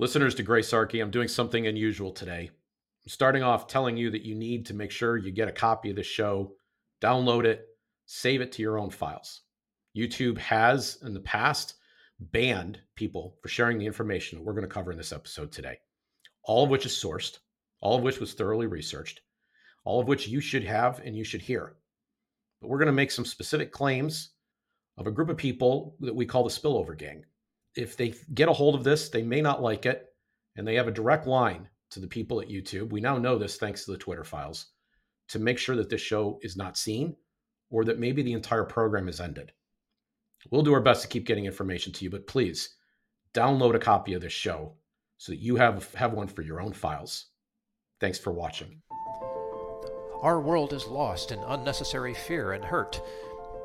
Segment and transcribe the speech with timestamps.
[0.00, 2.48] Listeners to Gracearchy, I'm doing something unusual today.
[2.48, 5.90] I'm starting off telling you that you need to make sure you get a copy
[5.90, 6.54] of this show,
[7.02, 7.66] download it,
[8.06, 9.42] save it to your own files.
[9.94, 11.74] YouTube has in the past
[12.18, 15.76] banned people for sharing the information that we're going to cover in this episode today,
[16.44, 17.36] all of which is sourced,
[17.82, 19.20] all of which was thoroughly researched,
[19.84, 21.76] all of which you should have and you should hear.
[22.62, 24.30] But we're going to make some specific claims
[24.96, 27.26] of a group of people that we call the spillover gang
[27.76, 30.06] if they get a hold of this, they may not like it,
[30.56, 32.90] and they have a direct line to the people at YouTube.
[32.90, 34.66] We now know this thanks to the Twitter files
[35.28, 37.16] to make sure that this show is not seen
[37.70, 39.52] or that maybe the entire program is ended.
[40.50, 42.76] We'll do our best to keep getting information to you, but please
[43.34, 44.74] download a copy of this show
[45.18, 47.26] so that you have have one for your own files.
[48.00, 48.80] Thanks for watching.
[50.22, 53.00] Our world is lost in unnecessary fear and hurt.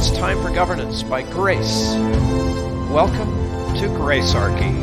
[0.00, 1.92] It's time for governance by Grace.
[2.90, 3.28] Welcome
[3.76, 4.74] to Gracearchy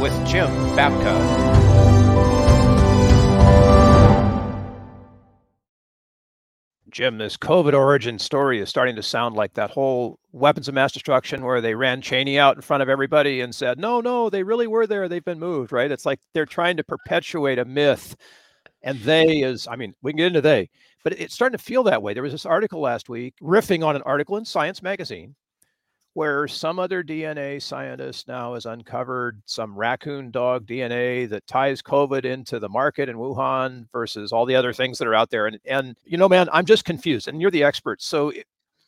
[0.00, 1.16] with Jim Babka.
[6.88, 10.92] Jim, this COVID origin story is starting to sound like that whole weapons of mass
[10.92, 14.44] destruction where they ran Cheney out in front of everybody and said, no, no, they
[14.44, 15.08] really were there.
[15.08, 15.90] They've been moved, right?
[15.90, 18.14] It's like they're trying to perpetuate a myth.
[18.82, 20.70] And they is, I mean, we can get into they
[21.06, 22.14] but it's starting to feel that way.
[22.14, 25.36] There was this article last week riffing on an article in Science Magazine
[26.14, 32.24] where some other DNA scientist now has uncovered some raccoon dog DNA that ties COVID
[32.24, 35.46] into the market in Wuhan versus all the other things that are out there.
[35.46, 38.02] And, and you know, man, I'm just confused, and you're the expert.
[38.02, 38.32] So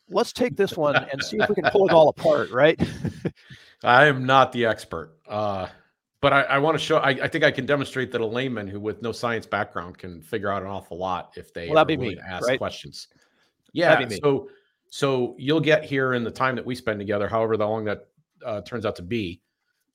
[0.09, 2.77] let's take this one and see if we can pull it all apart, right?
[3.85, 5.13] I am not the expert.
[5.25, 5.67] Uh,
[6.21, 6.97] but I, I want to show.
[6.97, 10.21] I, I, think I can demonstrate that a layman who, with no science background, can
[10.21, 12.57] figure out an awful lot if they well, be me, ask right?
[12.57, 13.07] questions.
[13.71, 14.07] Yeah.
[14.21, 14.49] So,
[14.89, 18.07] so you'll get here in the time that we spend together, however long that
[18.45, 19.41] uh, turns out to be.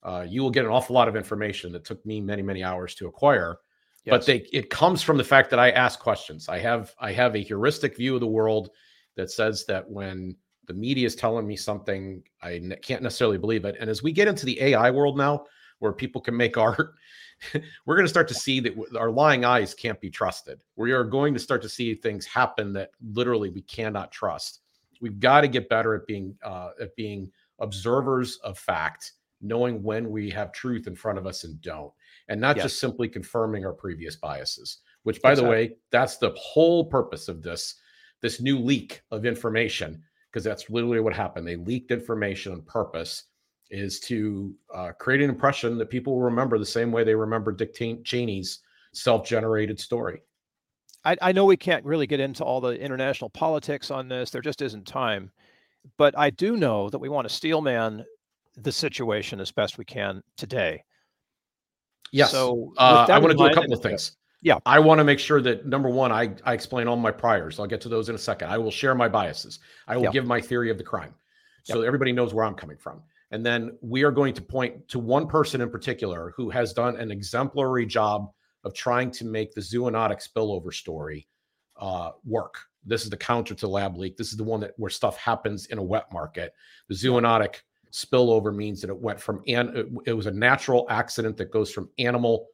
[0.03, 2.95] Uh, you will get an awful lot of information that took me many, many hours
[2.95, 3.59] to acquire.
[4.05, 4.13] Yes.
[4.13, 6.49] But they, it comes from the fact that I ask questions.
[6.49, 8.71] I have, I have a heuristic view of the world
[9.17, 10.37] that says that when
[10.67, 13.77] the media is telling me something, I can't necessarily believe it.
[13.81, 15.47] And as we get into the AI world now,
[15.85, 16.95] where people can make art,
[17.87, 20.63] we're going to start to see that our lying eyes can't be trusted.
[20.77, 24.61] We are going to start to see things happen that literally we cannot trust.
[25.03, 27.31] We've got to get better at being uh, at being
[27.61, 29.13] observers of fact,
[29.43, 31.93] knowing when we have truth in front of us and don't,
[32.29, 32.65] and not yes.
[32.65, 34.79] just simply confirming our previous biases.
[35.03, 35.45] Which, by exactly.
[35.45, 37.75] the way, that's the whole purpose of this
[38.23, 41.47] this new leak of information because that's literally what happened.
[41.47, 43.25] They leaked information on purpose
[43.71, 47.53] is to uh, create an impression that people will remember the same way they remember
[47.53, 48.61] Dick Cheney's
[48.93, 50.23] self-generated story.
[51.05, 54.31] I, I know we can't really get into all the international politics on this.
[54.31, 55.31] There just isn't time.
[55.99, 58.05] But I do know that we want to steelman
[58.57, 60.83] the situation as best we can today.
[62.13, 62.31] Yes.
[62.31, 64.17] So uh, I want to do a couple of things.
[64.41, 64.59] Yeah.
[64.65, 67.59] I want to make sure that number one, I, I explain all my priors.
[67.59, 68.49] I'll get to those in a second.
[68.49, 69.59] I will share my biases.
[69.89, 71.15] I will give my theory of the crime
[71.65, 73.03] so everybody knows where I'm coming from.
[73.35, 76.95] And then we are going to point to one person in particular who has done
[76.95, 78.31] an exemplary job
[78.63, 81.27] of trying to make the zoonotic spillover story
[81.77, 82.61] uh, work.
[82.87, 84.17] This is the counter to lab leak.
[84.17, 86.55] This is the one that where stuff happens in a wet market.
[86.89, 87.57] The zoonotic
[87.93, 91.91] spillover means that it went from an it was a natural accident that goes from
[91.99, 92.47] animal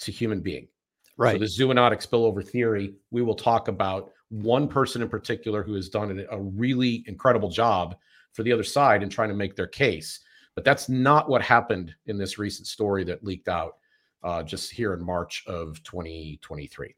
[0.00, 0.68] to human being.
[1.16, 1.32] Right.
[1.32, 5.88] So the zoonotic spillover theory, we will talk about one person in particular who has
[5.88, 7.96] done a really incredible job
[8.32, 10.20] for the other side and trying to make their case.
[10.54, 13.76] But that's not what happened in this recent story that leaked out
[14.22, 16.94] uh, just here in March of 2023.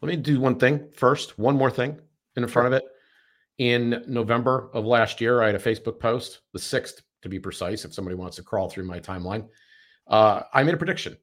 [0.00, 1.98] Let me do one thing first, one more thing
[2.36, 2.84] in front of it.
[3.58, 7.84] In November of last year, I had a Facebook post, the 6th to be precise,
[7.84, 9.46] if somebody wants to crawl through my timeline.
[10.06, 11.16] Uh, I made a prediction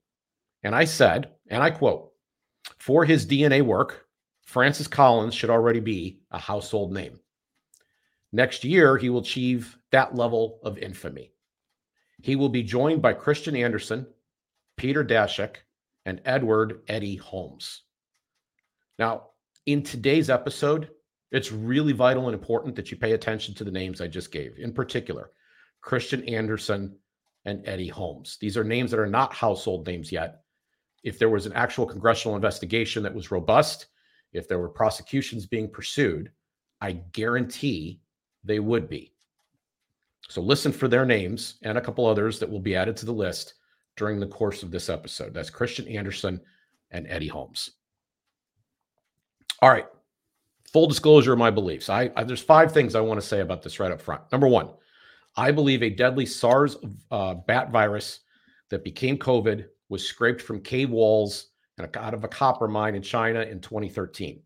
[0.63, 2.11] and I said, and I quote,
[2.77, 4.05] for his DNA work,
[4.45, 7.19] Francis Collins should already be a household name.
[8.31, 11.31] Next year, he will achieve that level of infamy.
[12.21, 14.05] He will be joined by Kristian Andersen,
[14.77, 15.55] Peter Daszak,
[16.05, 17.83] and Edward Eddie Holmes.
[18.97, 19.27] Now,
[19.65, 20.89] in today's episode,
[21.31, 24.57] it's really vital and important that you pay attention to the names I just gave,
[24.57, 25.31] in particular,
[25.83, 26.97] Kristian Andersen
[27.45, 28.37] and Eddie Holmes.
[28.41, 30.41] These are names that are not household names yet.
[31.03, 33.87] if there was an actual congressional investigation that was robust,
[34.33, 36.31] if there were prosecutions being pursued,
[36.81, 38.01] I guarantee
[38.43, 39.13] they would be.
[40.29, 43.11] So listen for their names and a couple others that will be added to the
[43.11, 43.55] list
[43.97, 45.33] during the course of this episode.
[45.33, 46.39] That's Kristian Andersen
[46.91, 47.71] and Eddie Holmes.
[49.61, 49.87] All right.
[50.71, 51.89] Full disclosure of my beliefs.
[51.89, 54.21] I, I there's five things I want to say about this right up front.
[54.31, 54.69] Number one,
[55.35, 56.77] I believe a deadly SARS
[57.11, 58.19] uh, bat virus
[58.69, 61.47] that became COVID was scraped from cave walls
[61.77, 64.41] and out of a copper mine in China in 2013.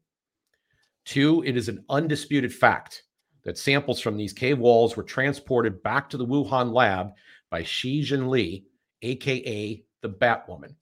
[1.06, 3.04] Two, it is an undisputed fact
[3.44, 7.14] that samples from these cave walls were transported back to the Wuhan lab
[7.50, 8.64] by Shi Zhengli,
[9.02, 10.76] aka the Batwoman.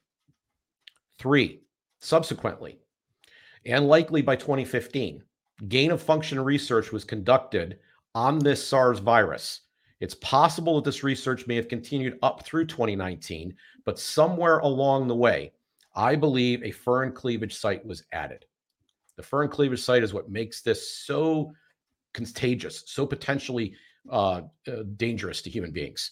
[1.18, 1.62] Three,
[2.00, 2.80] subsequently,
[3.66, 5.24] and likely by 2015,
[5.68, 7.80] gain of function research was conducted
[8.16, 9.62] on this SARS virus.
[10.00, 13.56] It's possible that this research may have continued up through 2019,
[13.86, 15.54] but somewhere along the way,
[15.96, 18.46] I believe a furin cleavage site was added.
[19.16, 21.54] The furin cleavage site is what makes this so
[22.14, 23.74] contagious, so potentially
[24.10, 26.12] uh, uh, dangerous to human beings.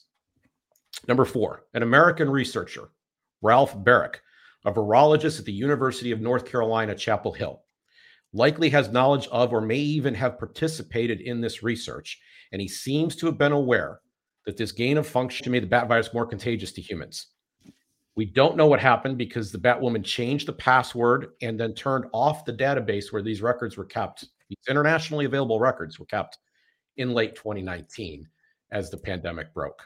[1.07, 2.89] Number four, an American researcher,
[3.41, 4.15] Ralph Baric,
[4.65, 7.61] a virologist at the University of North Carolina, Chapel Hill,
[8.33, 12.19] likely has knowledge of or may even have participated in this research.
[12.51, 14.01] And he seems to have been aware
[14.45, 17.27] that this gain of function made the bat virus more contagious to humans.
[18.15, 22.45] We don't know what happened because the Batwoman changed the password and then turned off
[22.45, 24.25] the database where these records were kept.
[24.49, 26.37] These internationally available records were kept
[26.97, 28.27] in late 2019
[28.71, 29.81] as the pandemic broke.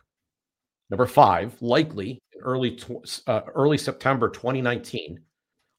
[0.89, 2.79] Number five, likely in early
[3.27, 5.19] uh, early September 2019,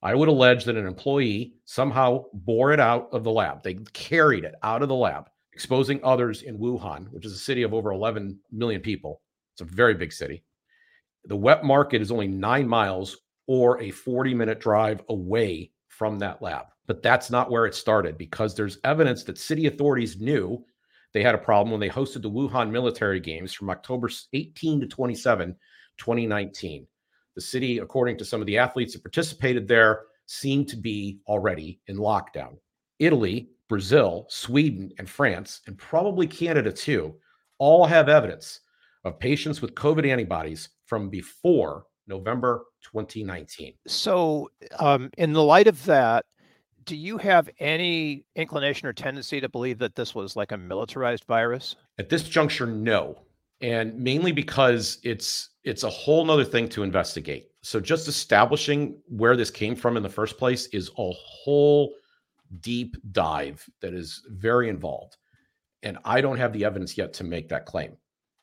[0.02, 3.62] I would allege that an employee somehow bore it out of the lab.
[3.62, 7.62] They carried it out of the lab, exposing others in Wuhan, which is a city
[7.62, 9.22] of over 11 million people.
[9.54, 10.44] It's a very big city.
[11.26, 13.16] The wet market is only nine miles
[13.46, 16.66] or a 40 minute drive away from that lab.
[16.86, 20.64] But that's not where it started because there's evidence that city authorities knew
[21.12, 24.86] they had a problem when they hosted the Wuhan military games from October 18 to
[24.86, 25.56] 27,
[25.96, 26.86] 2019.
[27.34, 31.80] The city, according to some of the athletes that participated there, seemed to be already
[31.86, 32.56] in lockdown.
[32.98, 37.14] Italy, Brazil, Sweden, and France, and probably Canada too,
[37.58, 38.60] all have evidence
[39.04, 43.74] of patients with COVID antibodies from before November 2019.
[43.86, 46.24] So, um, in the light of that,
[46.84, 51.24] do you have any inclination or tendency to believe that this was like a militarized
[51.24, 51.76] virus?
[51.98, 53.18] At this juncture, no.
[53.60, 57.48] And mainly because it's it's a whole nother thing to investigate.
[57.62, 61.94] So just establishing where this came from in the first place is a whole
[62.60, 65.16] deep dive that is very involved.
[65.82, 67.96] And I don't have the evidence yet to make that claim.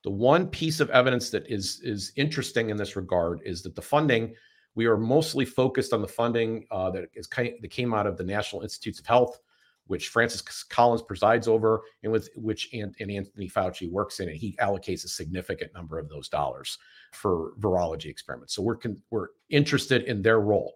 [0.03, 3.81] The one piece of evidence that is is interesting in this regard is that the
[3.81, 4.33] funding
[4.75, 8.23] we are mostly focused on the funding uh, that is that came out of the
[8.23, 9.39] National Institutes of Health,
[9.87, 14.37] which Francis Collins presides over, and with which and, and Anthony Fauci works in, and
[14.37, 16.77] he allocates a significant number of those dollars
[17.11, 18.55] for virology experiments.
[18.55, 20.75] So we're con- we're interested in their role.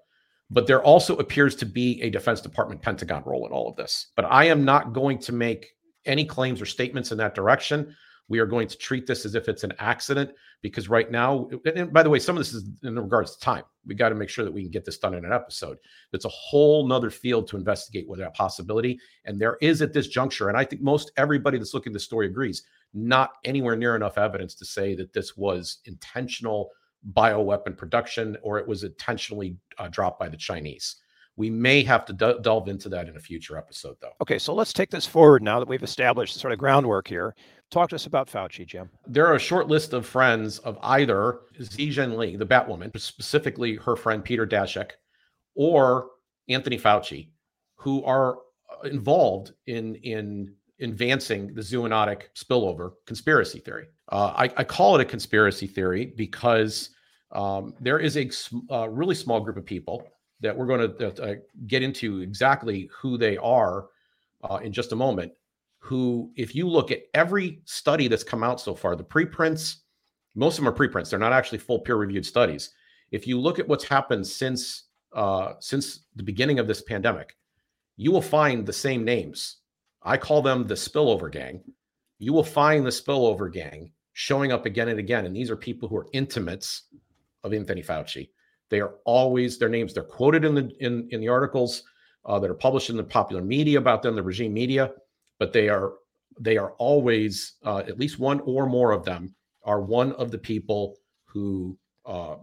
[0.52, 4.12] But there also appears to be a Defense Department Pentagon role in all of this.
[4.16, 5.72] But I am not going to make
[6.06, 7.96] any claims or statements in that direction
[8.28, 10.32] we are going to treat this as if it's an accident
[10.62, 13.64] because right now, and by the way, some of this is in regards to time.
[13.86, 15.78] We got to make sure that we can get this done in an episode.
[16.12, 19.00] It's a whole nother field to investigate with that possibility.
[19.26, 22.00] And there is at this juncture, and I think most everybody that's looking at the
[22.00, 26.72] story agrees, not anywhere near enough evidence to say that this was intentional
[27.14, 30.96] bioweapon production or it was intentionally uh, dropped by the Chinese.
[31.38, 34.14] We may have to d- delve into that in a future episode, though.
[34.22, 37.36] Okay, so let's take this forward now that we've established sort of groundwork here.
[37.72, 38.90] Talk to us about Fauci, Jim.
[39.08, 43.96] There are a short list of friends of either Xi Jinping, the Batwoman, specifically her
[43.96, 44.92] friend Peter Daszak,
[45.56, 46.10] or
[46.48, 47.30] Anthony Fauci,
[47.76, 48.38] who are
[48.72, 53.88] uh, involved in in advancing the zoonotic spillover conspiracy theory.
[54.12, 56.90] Uh, I, I, call it a conspiracy theory because
[57.32, 58.30] um, there is a
[58.70, 60.06] uh, really small group of people
[60.42, 61.36] that we're going to uh,
[61.68, 63.88] get into exactly who they are
[64.44, 65.32] uh, in just a moment.
[65.86, 69.84] Who, if you look at every study that's come out so far, the preprints,
[70.34, 71.12] most of them are preprints.
[71.12, 72.72] They're not actually full peer-reviewed studies.
[73.12, 77.38] If you look at what's happened since uh, since the beginning of this pandemic,
[77.98, 79.58] you will find the same names.
[80.02, 81.62] I call them the spillover gang.
[82.18, 85.88] You will find the spillover gang showing up again and again, and these are people
[85.88, 86.84] who are intimates
[87.44, 88.30] of Anthony Fauci.
[88.70, 89.94] They are always their names.
[89.94, 91.84] They're quoted in the in in the articles
[92.26, 94.92] uh, that are published in the popular media about them, the regime media,
[95.40, 95.94] but they are
[96.40, 100.38] they are always uh, at least one or more of them are one of the
[100.38, 102.36] people who uh,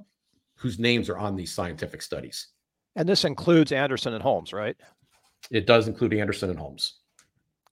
[0.54, 2.48] whose names are on these scientific studies.
[2.94, 4.76] And this includes Andersen and Holmes, right?
[5.50, 7.00] It does include Andersen and Holmes.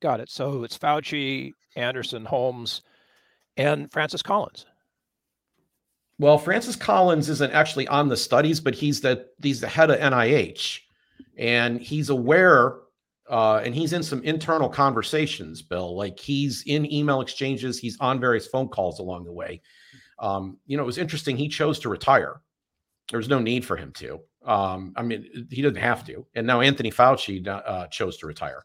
[0.00, 0.30] Got it.
[0.30, 2.82] So it's Fauci, Andersen, Holmes,
[3.56, 4.66] and Francis Collins.
[6.18, 9.98] Well, Francis Collins isn't actually on the studies, but he's the he's the head of
[9.98, 10.80] NIH,
[11.38, 12.76] and he's aware,
[13.30, 15.62] uh, and he's in some internal conversations.
[15.62, 19.62] Bill, like he's in email exchanges, he's on various phone calls along the way.
[20.18, 21.36] Um, you know, it was interesting.
[21.36, 22.40] He chose to retire.
[23.10, 24.20] There was no need for him to.
[24.44, 26.26] Um, I mean, he didn't have to.
[26.34, 28.64] And now Anthony Fauci uh, chose to retire.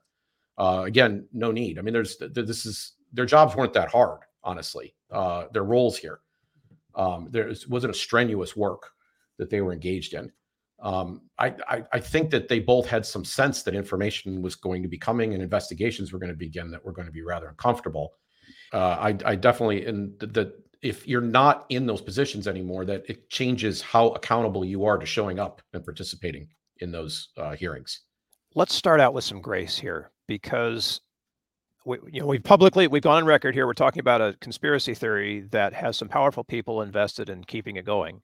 [0.58, 1.78] Uh, again, no need.
[1.78, 4.96] I mean, there's this is their jobs weren't that hard, honestly.
[5.12, 6.20] Uh, their roles here,
[6.96, 8.92] um, there wasn't a strenuous work
[9.38, 10.32] that they were engaged in.
[10.86, 14.84] Um, I, I, I think that they both had some sense that information was going
[14.84, 17.48] to be coming and investigations were going to begin that were going to be rather
[17.48, 18.14] uncomfortable.
[18.72, 23.30] Uh, I, I definitely and that if you're not in those positions anymore, that it
[23.30, 28.02] changes how accountable you are to showing up and participating in those uh, hearings.
[28.54, 31.02] Let's start out with some grace here, because
[31.86, 33.66] we, you know, we publicly we've gone on record here.
[33.66, 37.86] We're talking about a conspiracy theory that has some powerful people invested in keeping it
[37.86, 38.22] going.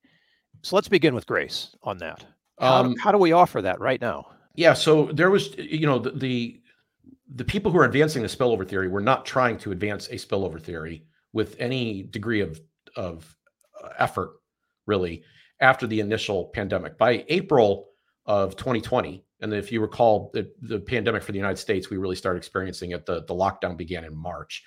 [0.61, 2.25] So let's begin with grace on that.
[2.61, 4.27] How, um, how do we offer that right now?
[4.55, 6.61] Yeah, so there was, you know, the, the
[7.33, 10.61] the people who are advancing the spillover theory were not trying to advance a spillover
[10.61, 12.61] theory with any degree of
[12.95, 13.35] of
[13.83, 14.31] uh, effort
[14.85, 15.23] really
[15.59, 16.97] after the initial pandemic.
[16.97, 17.87] By April
[18.25, 22.15] of 2020, and if you recall the, the pandemic for the United States, we really
[22.15, 23.05] started experiencing it.
[23.05, 24.63] The, the lockdown began in March.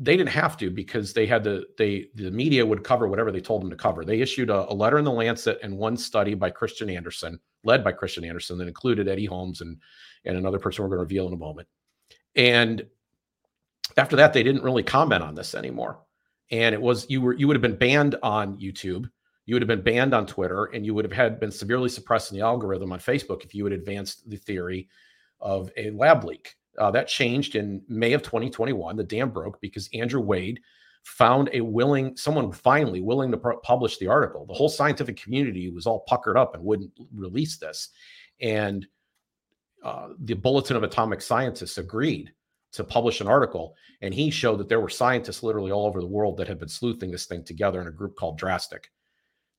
[0.00, 3.40] They didn't have to because they had the they the media would cover whatever they
[3.40, 4.04] told them to cover.
[4.04, 7.82] They issued a, a letter in the Lancet and one study by Kristian Andersen, led
[7.82, 9.76] by Kristian Andersen, that included Eddie Holmes and
[10.24, 11.66] and another person we're going to reveal in a moment.
[12.36, 12.86] And
[13.96, 16.00] after that, they didn't really comment on this anymore.
[16.50, 19.10] And it was you were you would have been banned on YouTube,
[19.46, 22.30] you would have been banned on Twitter, and you would have had been severely suppressed
[22.30, 24.88] in the algorithm on Facebook if you had advanced the theory
[25.40, 26.54] of a lab leak.
[26.78, 28.96] Uh, that changed in May of 2021.
[28.96, 30.60] The dam broke because Andrew Wade
[31.04, 34.46] found a willing someone finally willing to publish the article.
[34.46, 37.90] The whole scientific community was all puckered up and wouldn't release this,
[38.40, 38.86] and
[39.84, 42.32] uh, the Bulletin of Atomic Scientists agreed
[42.72, 46.06] to publish an article, and he showed that there were scientists literally all over the
[46.06, 48.90] world that had been sleuthing this thing together in a group called Drastic.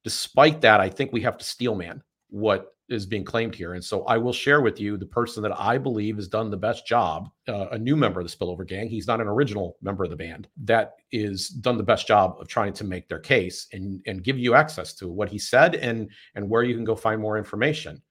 [0.04, 3.74] Despite that, I think we have to steelman what is being claimed here.
[3.74, 6.58] And so I will share with you the person that I believe has done the
[6.58, 8.88] best job, uh, a new member of the Spillover Gang.
[8.88, 12.48] He's not an original member of the band that is done the best job of
[12.48, 16.10] trying to make their case and, and give you access to what he said and,
[16.36, 18.02] and where you can go find more information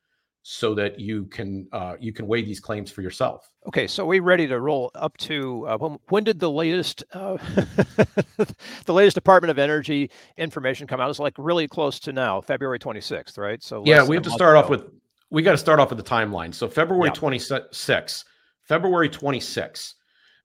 [0.50, 3.50] so that you can uh, you can weigh these claims for yourself.
[3.66, 7.36] Okay, so we ready to roll up to uh, when, when, did the latest uh,
[8.86, 11.10] the latest Department of Energy information come out?
[11.10, 13.62] It's like really close to now, February 26th, right?
[13.62, 14.64] So yeah, we have to start ago.
[14.64, 14.84] off with
[15.30, 16.54] we got to start off with the timeline.
[16.54, 17.20] So February yeah.
[17.20, 18.24] 26th,
[18.62, 19.92] February 26th,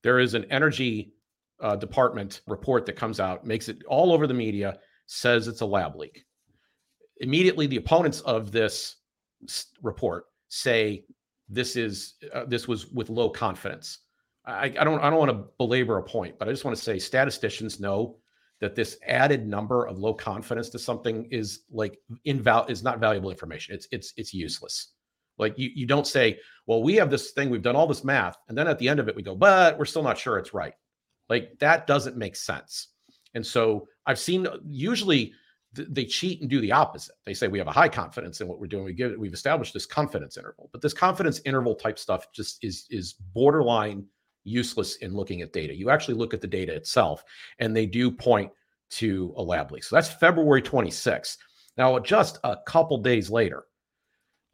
[0.01, 1.13] there is an energy
[1.61, 5.65] uh, department report that comes out, makes it all over the media, says it's a
[5.65, 6.25] lab leak.
[7.21, 8.97] Immediately, the opponents of this
[9.81, 11.05] report say
[11.49, 13.99] this is uh, this was with low confidence.
[14.45, 16.83] I, I don't I don't want to belabor a point, but I just want to
[16.83, 18.17] say statisticians know
[18.59, 23.29] that this added number of low confidence to something is like inval is not valuable
[23.29, 23.75] information.
[23.75, 24.93] It's it's it's useless.
[25.37, 28.37] Like you you don't say, well, we have this thing, we've done all this math,
[28.47, 30.53] and then at the end of it we go, but we're still not sure it's
[30.53, 30.73] right.
[31.29, 32.89] Like that doesn't make sense.
[33.33, 35.33] And so I've seen usually
[35.73, 37.15] they cheat and do the opposite.
[37.25, 38.85] They say we have a high confidence in what we're doing.
[38.85, 42.63] We give it, we've established this confidence interval, but this confidence interval type stuff just
[42.63, 44.05] is is borderline
[44.43, 45.75] useless in looking at data.
[45.75, 47.23] You actually look at the data itself,
[47.59, 48.51] and they do point
[48.91, 49.83] to a lab leak.
[49.83, 51.37] So that's February 26th.
[51.77, 53.63] Now, just a couple days later,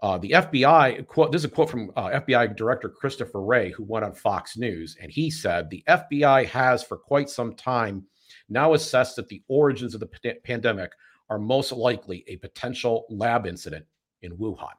[0.02, 1.34] uh, the FBI quote.
[1.34, 4.96] This is a quote from uh, FBI Director Christopher Wray, who went on Fox News,
[5.02, 8.06] and he said the FBI has for quite some time
[8.48, 10.92] now assessed that the origins of the pandemic
[11.30, 13.86] are most likely a potential lab incident
[14.22, 14.74] in Wuhan.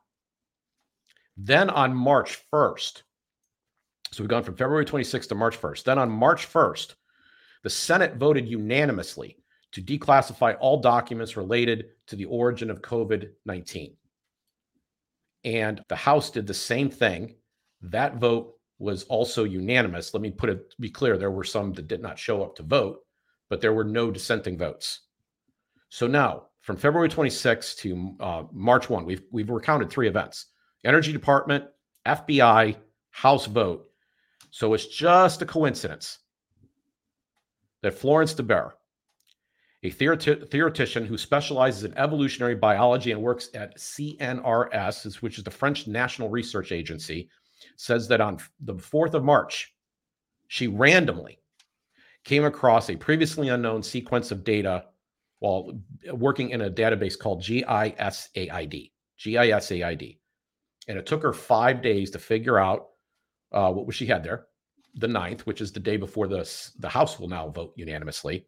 [1.37, 3.03] Then on March 1st,
[4.13, 5.85] so we've gone from February 26th to March 1st.
[5.85, 6.95] Then on March 1st,
[7.63, 9.37] the Senate voted unanimously
[9.73, 13.97] to declassify all documents related to the origin of COVID 19.
[15.45, 17.37] And the House did the same thing.
[17.83, 20.13] That vote was also unanimous.
[20.13, 22.63] Let me put it be clear there were some that did not show up to
[22.63, 22.99] vote,
[23.49, 25.01] but there were no dissenting votes.
[25.91, 30.47] So now, from February 26th to uh, March 1, we've we've recounted three events:
[30.85, 31.65] Energy Department,
[32.07, 32.77] FBI,
[33.11, 33.87] House vote.
[34.51, 36.19] So it's just a coincidence
[37.83, 38.73] that Florence Débarre
[39.83, 45.87] a theoretician who specializes in evolutionary biology and works at CNRS, which is the French
[45.87, 47.31] National Research Agency,
[47.77, 49.75] says that on the 4th of March,
[50.49, 51.39] she randomly
[52.25, 54.85] came across a previously unknown sequence of data
[55.41, 55.73] while
[56.13, 58.91] working in a database called GISAID.
[59.19, 60.19] GISAID.
[60.89, 62.89] And it took her five days to figure out
[63.53, 64.47] uh, what she had there,
[64.95, 68.47] the ninth, which is the day before the, the House will now vote unanimously.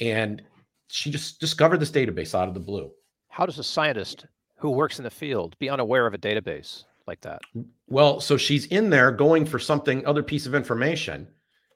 [0.00, 0.42] And
[0.88, 2.90] she just discovered this database out of the blue.
[3.28, 7.20] How does a scientist who works in the field be unaware of a database like
[7.22, 7.40] that?
[7.88, 11.28] Well, so she's in there going for something, other piece of information,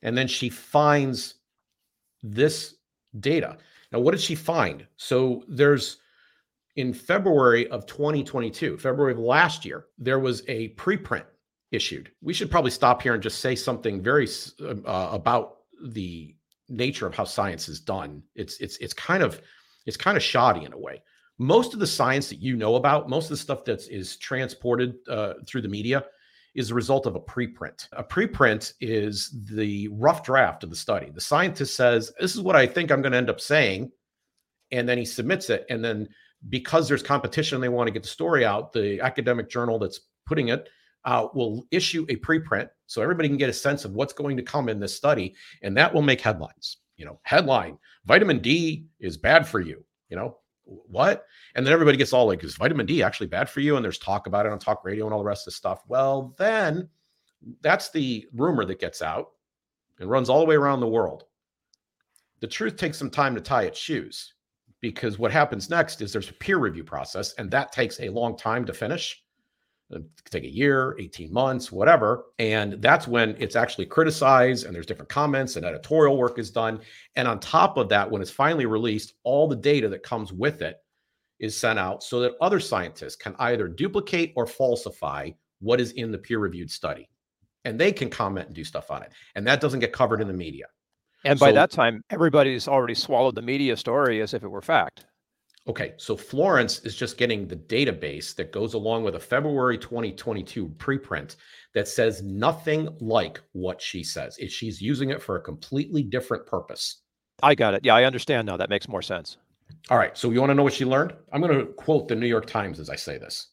[0.03, 1.35] and then she finds
[2.23, 2.77] this
[3.21, 3.59] data.
[3.95, 4.85] Now, what did she find?
[4.97, 5.99] So there's
[6.75, 11.27] in February of 2022, February of last year, there was a preprint
[11.71, 12.11] issued.
[12.21, 14.29] We should probably stop here and just say something very
[14.61, 15.59] uh, about
[15.93, 16.35] the
[16.69, 18.25] nature of how science is done.
[18.35, 19.41] It's it's it's kind of
[19.87, 21.01] it's kind of shoddy in a way.
[21.39, 24.97] Most of the science that you know about, most of the stuff that is transported
[25.09, 26.05] uh, through the media,
[26.55, 27.89] is a result of a preprint.
[27.93, 31.11] A preprint is the rough draft of the study.
[31.13, 33.91] The scientist says, "This is what I think I'm going to end up saying,"
[34.71, 35.67] and then he submits it.
[35.71, 36.09] And then
[36.49, 38.73] because there's competition, they want to get the story out.
[38.73, 40.69] The academic journal that's putting it
[41.05, 44.43] uh, will issue a preprint so everybody can get a sense of what's going to
[44.43, 46.79] come in this study, and that will make headlines.
[46.97, 49.85] You know, headline: Vitamin D is bad for you.
[50.09, 51.27] You know what?
[51.55, 53.99] And then everybody gets all like, "Is vitamin D actually bad for you?" And there's
[53.99, 55.83] talk about it on talk radio and all the rest of the stuff.
[55.89, 56.89] Well, then
[57.61, 59.33] that's the rumor that gets out
[59.99, 61.25] and runs all the way around the world.
[62.41, 64.35] The truth takes some time to tie its shoes
[64.81, 68.37] because what happens next is there's a peer review process, and that takes a long
[68.37, 69.24] time to finish
[69.95, 69.99] Uh,
[70.31, 72.25] take a year, 18 months, whatever.
[72.39, 76.81] And that's when it's actually criticized and there's different comments and editorial work is done.
[77.17, 80.63] And on top of that, when it's finally released, all the data that comes with
[80.63, 80.79] it
[81.39, 86.11] is sent out so that other scientists can either duplicate or falsify what is in
[86.11, 87.09] the peer reviewed study.
[87.67, 89.13] And they can comment and do stuff on it.
[89.35, 90.65] And that doesn't get covered in the media.
[91.25, 94.63] And by so, that time, everybody's already swallowed the media story as if it were
[94.63, 95.07] fact.
[95.67, 100.69] Okay, so Florence is just getting the database that goes along with a February 2022
[100.77, 101.37] preprint
[101.73, 104.39] that says nothing like what she says.
[104.49, 107.01] She's using it for a completely different purpose.
[107.43, 107.81] I got it.
[107.83, 108.59] Yeah, I understand now.
[108.59, 109.39] That makes more sense.
[109.89, 111.15] All right, so you want to know what she learned?
[111.33, 113.49] I'm going to quote the New York Times as I say this.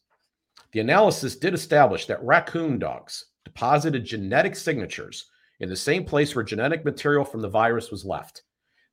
[0.72, 6.44] The analysis did establish that raccoon dogs deposited genetic signatures in the same place where
[6.44, 8.42] genetic material from the virus was left.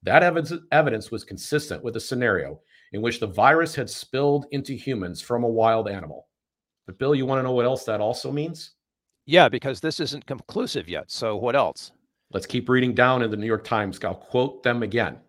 [0.03, 2.61] That evidence was consistent with a scenario
[2.93, 6.27] in which the virus had spilled into humans from a wild animal.
[6.85, 8.71] But Bill, you want to know what else that also means?
[9.25, 11.11] Yeah, because this isn't conclusive yet.
[11.11, 11.91] So what else?
[12.31, 13.99] Let's keep reading down in the New York Times.
[14.03, 15.19] I'll quote them again.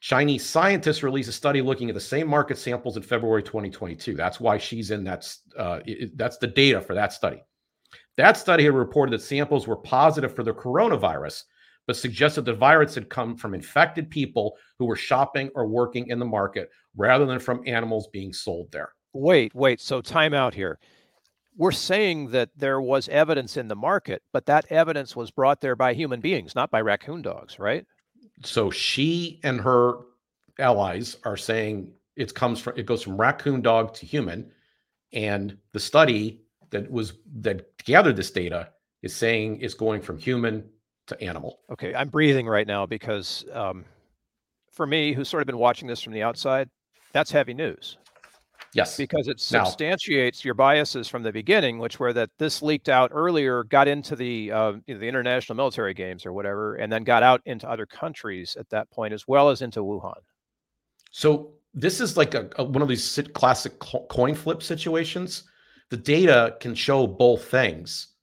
[0.00, 4.14] Chinese scientists released a study looking at the same market samples in February 2022.
[4.14, 5.26] That's why she's in that.
[5.58, 7.42] Uh, it, that's the data for that study.
[8.18, 11.44] That study had reported that samples were positive for the coronavirus,
[11.86, 16.18] but suggested the virus had come from infected people who were shopping or working in
[16.18, 18.92] the market rather than from animals being sold there.
[19.12, 19.80] Wait, wait.
[19.80, 20.78] So, time out here.
[21.56, 25.76] We're saying that there was evidence in the market, but that evidence was brought there
[25.76, 27.86] by human beings, not by raccoon dogs, right?
[28.42, 29.98] So, she and her
[30.58, 34.50] allies are saying it comes from it goes from raccoon dog to human
[35.12, 38.70] and the study that was that gathered this data
[39.02, 40.64] is saying it's going from human
[41.06, 41.60] to animal.
[41.70, 43.84] Okay, I'm breathing right now because um,
[44.72, 46.68] for me, who's sort of been watching this from the outside,
[47.12, 47.98] that's heavy news.
[48.74, 52.88] Yes, because it substantiates now, your biases from the beginning, which were that this leaked
[52.88, 56.92] out earlier, got into the uh, you know, the international military games or whatever, and
[56.92, 60.18] then got out into other countries at that point, as well as into Wuhan.
[61.12, 65.44] So this is like a, a one of these classic coin flip situations.
[65.90, 68.13] The data can show both things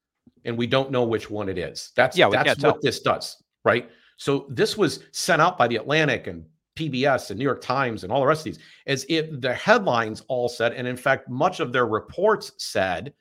[0.46, 1.92] and we don't know which one it is.
[1.96, 3.90] That's yeah, that's what this does, right?
[4.18, 8.12] So this was sent out by the Atlantic and PBS and New York Times and
[8.12, 11.60] all the rest of these as if the headlines all said, and in fact, much
[11.60, 13.14] of their reports said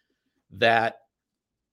[0.52, 0.98] that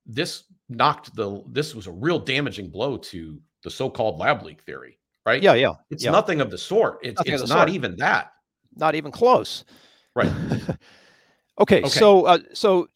[0.05, 4.97] this knocked the this was a real damaging blow to the so-called lab leak theory,
[5.25, 5.41] right?
[5.41, 5.73] Yeah, yeah.
[5.89, 6.11] It's yeah.
[6.11, 6.99] nothing of the sort.
[7.03, 7.69] It's, it's not sort.
[7.69, 8.31] even that.
[8.75, 9.65] Not even close.
[10.15, 10.31] Right.
[11.59, 12.87] okay, okay, so uh, so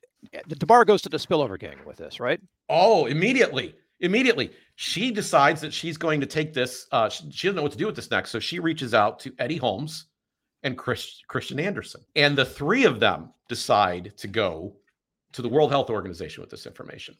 [0.48, 2.40] the bar goes to the spillover gang with this, right?
[2.70, 3.76] Oh, immediately.
[4.00, 4.52] Immediately.
[4.76, 6.88] She decides that she's going to take this.
[6.92, 8.32] Uh, she, she doesn't know what to do with this next.
[8.32, 10.06] So she reaches out to Eddie Holmes
[10.64, 12.02] and Chris, Kristian Andersen.
[12.16, 14.76] And the three of them decide to go
[15.34, 17.16] to the World Health Organization with this information.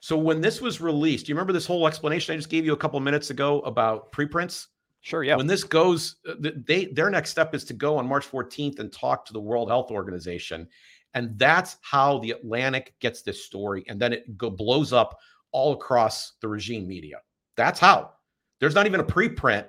[0.00, 2.72] So when this was released, do you remember this whole explanation I just gave you
[2.72, 4.68] a couple minutes ago about preprints?
[5.00, 5.36] Sure, yeah.
[5.36, 6.34] When this goes, uh,
[6.66, 9.68] they their next step is to go on March 14th and talk to the World
[9.68, 10.66] Health Organization,
[11.14, 15.18] and that's how the Atlantic gets this story, and then it go, blows up
[15.52, 17.16] all across the regime media.
[17.56, 18.12] That's how.
[18.60, 19.66] There's not even a preprint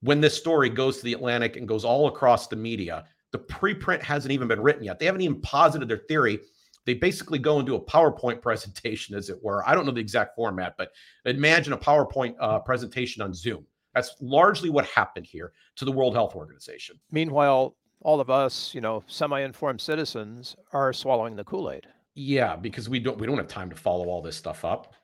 [0.00, 3.04] when this story goes to the Atlantic and goes all across the media.
[3.32, 4.98] The preprint hasn't even been written yet.
[4.98, 6.40] They haven't even posited their theory.
[6.86, 9.68] They basically go and do a PowerPoint presentation, as it were.
[9.68, 10.90] I don't know the exact format, but
[11.24, 13.66] imagine a PowerPoint uh, presentation on Zoom.
[13.94, 16.98] That's largely what happened here to the World Health Organization.
[17.10, 21.86] Meanwhile, all of us, you know, semi-informed citizens are swallowing the Kool-Aid.
[22.14, 24.94] Yeah, because we don't we don't have time to follow all this stuff up.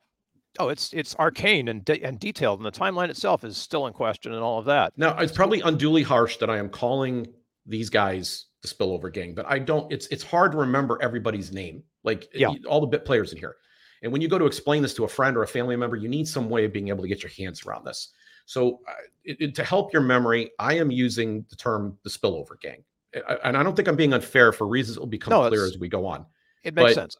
[0.58, 3.92] Oh, it's it's arcane and de- and detailed, and the timeline itself is still in
[3.92, 4.92] question, and all of that.
[4.96, 7.26] Now, it's probably unduly harsh that I am calling
[7.64, 9.90] these guys the spillover gang, but I don't.
[9.92, 12.52] It's it's hard to remember everybody's name, like yeah.
[12.68, 13.56] all the bit players in here.
[14.02, 16.08] And when you go to explain this to a friend or a family member, you
[16.08, 18.12] need some way of being able to get your hands around this.
[18.46, 18.92] So, uh,
[19.24, 22.82] it, it, to help your memory, I am using the term the spillover gang,
[23.28, 25.64] I, and I don't think I'm being unfair for reasons that will become no, clear
[25.64, 26.24] as we go on.
[26.62, 27.16] It makes but sense.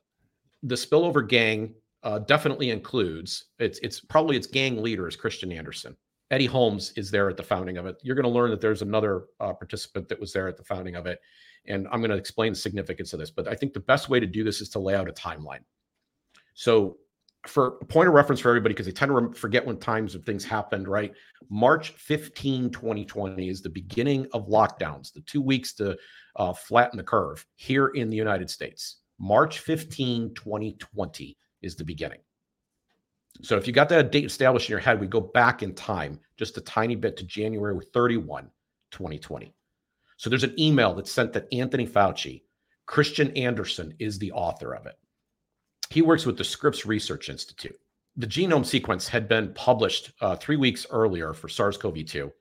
[0.63, 5.97] The spillover gang uh, definitely includes it's it's probably its gang leader is Kristian Andersen.
[6.31, 7.97] Eddie Holmes is there at the founding of it.
[8.03, 10.97] You're going to learn that there's another uh, participant that was there at the founding
[10.97, 11.21] of it,
[11.67, 13.31] and I'm going to explain the significance of this.
[13.31, 15.61] But I think the best way to do this is to lay out a timeline.
[16.55, 16.97] So,
[17.49, 20.25] for a point of reference for everybody, because they tend to forget when times of
[20.25, 21.13] things happened, right?
[21.51, 25.97] March 15, 2020 is the beginning of lockdowns, the two weeks to
[26.37, 28.97] uh, flatten the curve here in the United States.
[29.19, 32.19] March 15, 2020 is the beginning.
[33.43, 36.19] So if you got that date established in your head, we go back in time
[36.37, 38.51] just a tiny bit to January 31,
[38.93, 39.55] 2020.
[40.17, 42.43] So there's an email that's sent to Anthony Fauci.
[42.89, 44.95] Kristian Andersen is the author of it.
[45.91, 47.79] He works with the Scripps Research Institute.
[48.17, 52.33] The genome sequence had been published uh, three weeks earlier for SARS CoV 2,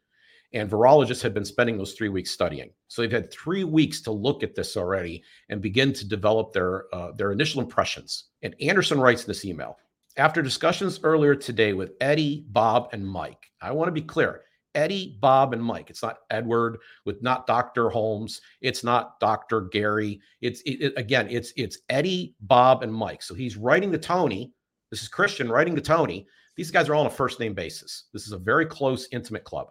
[0.54, 2.72] and virologists had been spending those three weeks studying.
[2.88, 6.86] So they've had three weeks to look at this already and begin to develop their,
[6.96, 8.26] uh, their initial impressions.
[8.42, 9.78] And Andersen writes this email
[10.18, 14.44] After discussions earlier today with Eddie, Bob, and Mike, I want to be clear
[14.76, 15.90] Eddie, Bob, and Mike.
[15.90, 17.90] It's not Edward with not Dr.
[17.90, 18.42] Holmes.
[18.62, 19.62] It's not Dr.
[19.62, 20.20] Garry.
[20.42, 23.24] It's it, it, again, it's it's Eddie, Bob, and Mike.
[23.24, 24.52] So he's writing to Tony.
[24.92, 26.28] This is Kristian writing to Tony.
[26.56, 28.06] These guys are all on a first name basis.
[28.14, 29.68] This is a very close, intimate club.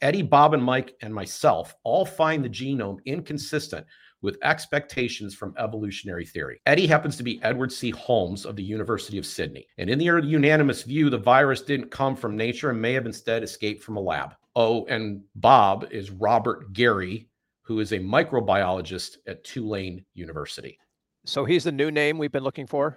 [0.00, 3.86] Eddie, Bob, and Mike, and myself all find the genome inconsistent
[4.22, 6.60] with expectations from evolutionary theory.
[6.66, 7.90] Eddie happens to be Edward C.
[7.90, 9.66] Holmes of the University of Sydney.
[9.78, 13.42] And in the unanimous view, the virus didn't come from nature and may have instead
[13.42, 14.34] escaped from a lab.
[14.56, 17.28] Oh, and Bob is Robert Garry,
[17.62, 20.78] who is a microbiologist at Tulane University.
[21.24, 22.96] So he's the new name we've been looking for?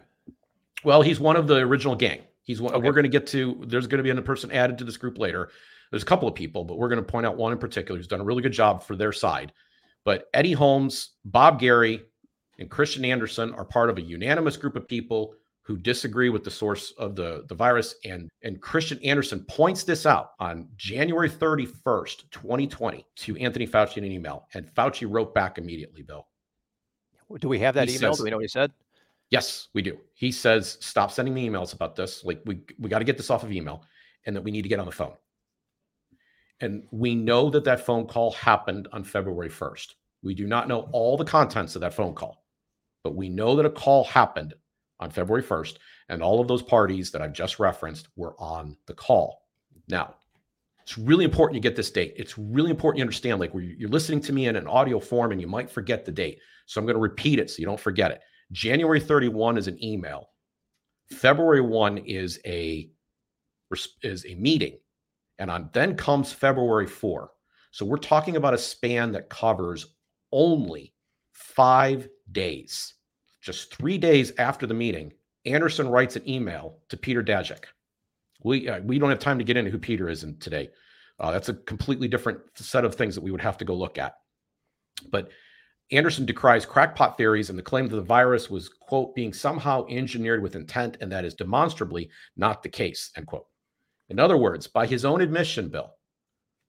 [0.84, 2.22] Well, he's one of the original gang.
[2.44, 2.84] He's one, okay.
[2.84, 5.20] we're going to get to, there's going to be another person added to this group
[5.20, 5.50] later.
[5.92, 8.08] There's a couple of people, but we're going to point out one in particular who's
[8.08, 9.52] done a really good job for their side.
[10.04, 12.04] But Eddie Holmes, Bob Garry,
[12.60, 15.34] and Kristian Andersen are part of a unanimous group of people
[15.64, 17.96] who disagree with the source of the, the virus.
[18.04, 24.04] And, and Kristian Andersen points this out on January 31st, 2020, to Anthony Fauci in
[24.04, 24.48] an email.
[24.54, 26.28] And Fauci wrote back immediately, Bill.
[27.40, 28.12] Do we have that he email?
[28.12, 28.72] Says, do we know what he said?
[29.30, 29.98] Yes, we do.
[30.14, 32.24] He says, stop sending me emails about this.
[32.26, 33.86] Like, we, we got to get this off of email
[34.26, 35.14] and that we need to get on the phone.
[36.62, 39.96] And we know that that phone call happened on February 1st.
[40.24, 42.44] We do not know all the contents of that phone call,
[43.04, 44.54] but we know that a call happened
[45.00, 45.78] on February 1st,
[46.10, 49.42] and all of those parties that I've just referenced were on the call.
[49.88, 50.14] Now,
[50.84, 52.14] it's really important you get this date.
[52.16, 55.42] It's really important you understand, like, you're listening to me in an audio form and
[55.42, 56.40] you might forget the date.
[56.68, 58.22] So I'm going to repeat it so you don't forget it.
[58.52, 60.30] January 31 is an email.
[61.12, 62.90] February 1 is a
[64.04, 64.78] is a meeting
[65.42, 67.32] and on, then comes February 4.
[67.72, 69.88] So we're talking about a span that covers
[70.32, 70.94] only
[71.32, 72.94] five days.
[73.42, 75.12] Just three days after the meeting,
[75.46, 77.64] Andersen writes an email to Peter Daszak.
[78.44, 80.70] We, uh, we don't have time to get into who Peter is in today.
[81.20, 83.98] Uh, that's a completely different set of things that we would have to go look
[83.98, 84.14] at.
[85.10, 85.30] But
[85.92, 90.44] Andersen decries crackpot theories and the claim that the virus was, quote, being somehow engineered
[90.44, 93.48] with intent, and that is demonstrably not the case, end quote.
[94.12, 95.96] In other words, by his own admission, Bill,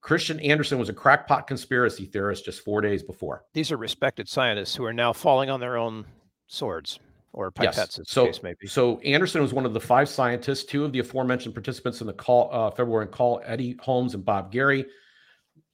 [0.01, 3.45] Kristian Andersen was a crackpot conspiracy theorist just four days before.
[3.53, 6.07] These are respected scientists who are now falling on their own
[6.47, 7.01] swords
[7.33, 8.01] or pipettes, yes.
[8.05, 8.69] so, case maybe.
[8.69, 12.13] So Andersen was one of the five scientists, two of the aforementioned participants in the
[12.13, 14.87] call uh, February call, Eddie Holmes and Bob Garry.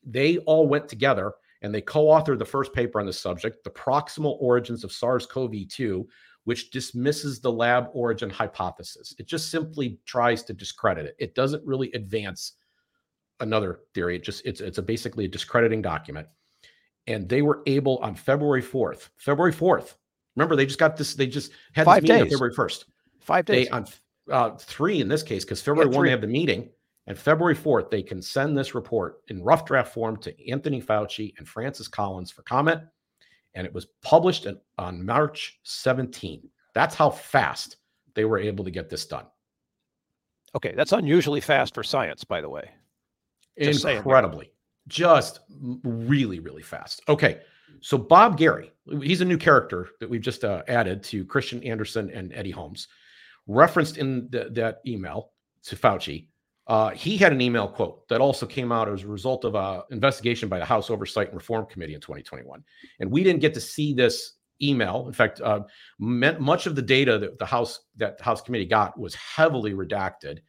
[0.04, 4.38] They all went together and they co-authored the first paper on the subject, "The Proximal
[4.40, 6.07] Origins of SARS-CoV-2,"
[6.48, 9.14] which dismisses the lab origin hypothesis.
[9.18, 11.14] It just simply tries to discredit it.
[11.18, 12.54] It doesn't really advance
[13.40, 14.16] another theory.
[14.16, 16.26] It just it's it's a basically a discrediting document,
[17.06, 19.11] and they were able on February fourth.
[19.18, 19.98] February fourth.
[20.37, 21.12] Remember, they just got this.
[21.12, 22.32] They just had Five this meeting days.
[22.32, 22.87] February first.
[23.20, 23.66] Five days.
[23.66, 23.87] They on
[24.32, 26.11] uh, three in this case because February Yeah, one they three.
[26.12, 26.70] have the meeting,
[27.08, 31.34] and February fourth they can send this report in rough draft form to Anthony Fauci
[31.37, 32.80] and Francis Collins for comment,
[33.59, 36.49] and it was published in, on March 17.
[36.75, 37.77] That's how fast
[38.14, 39.27] they were able to get this done.
[40.55, 42.71] okay, that's unusually fast for science, by the way.
[43.61, 43.99] Just saying.
[43.99, 44.53] Incredibly,
[44.87, 45.40] just
[45.83, 47.03] really, really fast.
[47.09, 47.40] Okay,
[47.81, 48.71] so Bob Garry,
[49.03, 52.87] he's a new character that we've just uh, added to Kristian Andersen and Eddie Holmes,
[53.49, 55.33] referenced in the, that email
[55.64, 56.29] to Fauci.
[56.68, 59.83] Uh, he had an email quote that also came out as a result of an
[59.90, 62.62] investigation by the House Oversight and Reform Committee in 2021.
[63.00, 65.07] And we didn't get to see this email.
[65.07, 65.61] In fact, uh,
[65.98, 70.40] much of the data that the House that the House committee got was heavily redacted.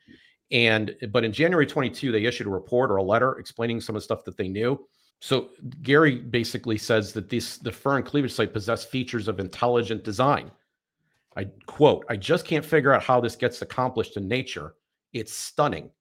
[0.52, 4.02] And but in January 22, they issued a report or a letter explaining some of
[4.02, 4.86] the stuff that they knew.
[5.22, 5.50] So
[5.84, 10.52] Garry basically says that this the furin cleavage site possess features of intelligent design.
[11.38, 14.76] I quote, I just can't figure out how this gets accomplished in nature.
[15.14, 15.92] It's stunning.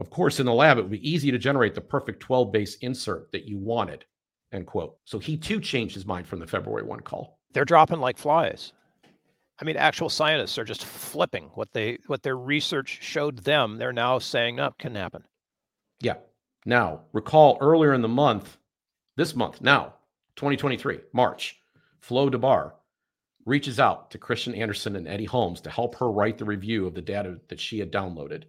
[0.00, 2.76] Of course, in the lab, it would be easy to generate the perfect 12 base
[2.76, 4.04] insert that you wanted.
[4.52, 4.96] End quote.
[5.04, 7.38] So he too changed his mind from the February 1 call.
[7.52, 8.72] They're dropping like flies.
[9.60, 13.76] I mean, actual scientists are just flipping what they what their research showed them.
[13.76, 15.24] They're now saying, "No, can happen."
[16.00, 16.16] Yeah.
[16.66, 18.58] Now, recall earlier in the month,
[19.16, 19.94] this month, now,
[20.34, 21.60] 2023, March,
[22.00, 22.72] Flo Débarre
[23.46, 26.94] reaches out to Kristian Andersen and Eddie Holmes to help her write the review of
[26.94, 28.44] the data that she had downloaded,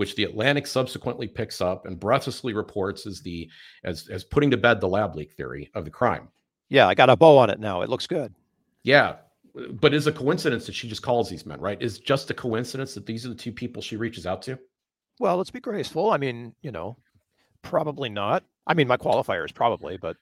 [0.00, 3.50] which the Atlantic subsequently picks up and breathlessly reports as the
[3.84, 6.26] as as putting to bed the lab leak theory of the crime.
[6.70, 7.82] Yeah, I got a bow on it now.
[7.82, 8.34] It looks good.
[8.82, 9.16] Yeah.
[9.72, 11.76] But is a coincidence that she just calls these men, right?
[11.82, 14.58] Is just a coincidence that these are the two people she reaches out to?
[15.18, 16.10] Well, let's be graceful.
[16.10, 16.96] I mean, you know,
[17.60, 18.42] probably not.
[18.66, 20.16] I mean, my qualifier is probably, but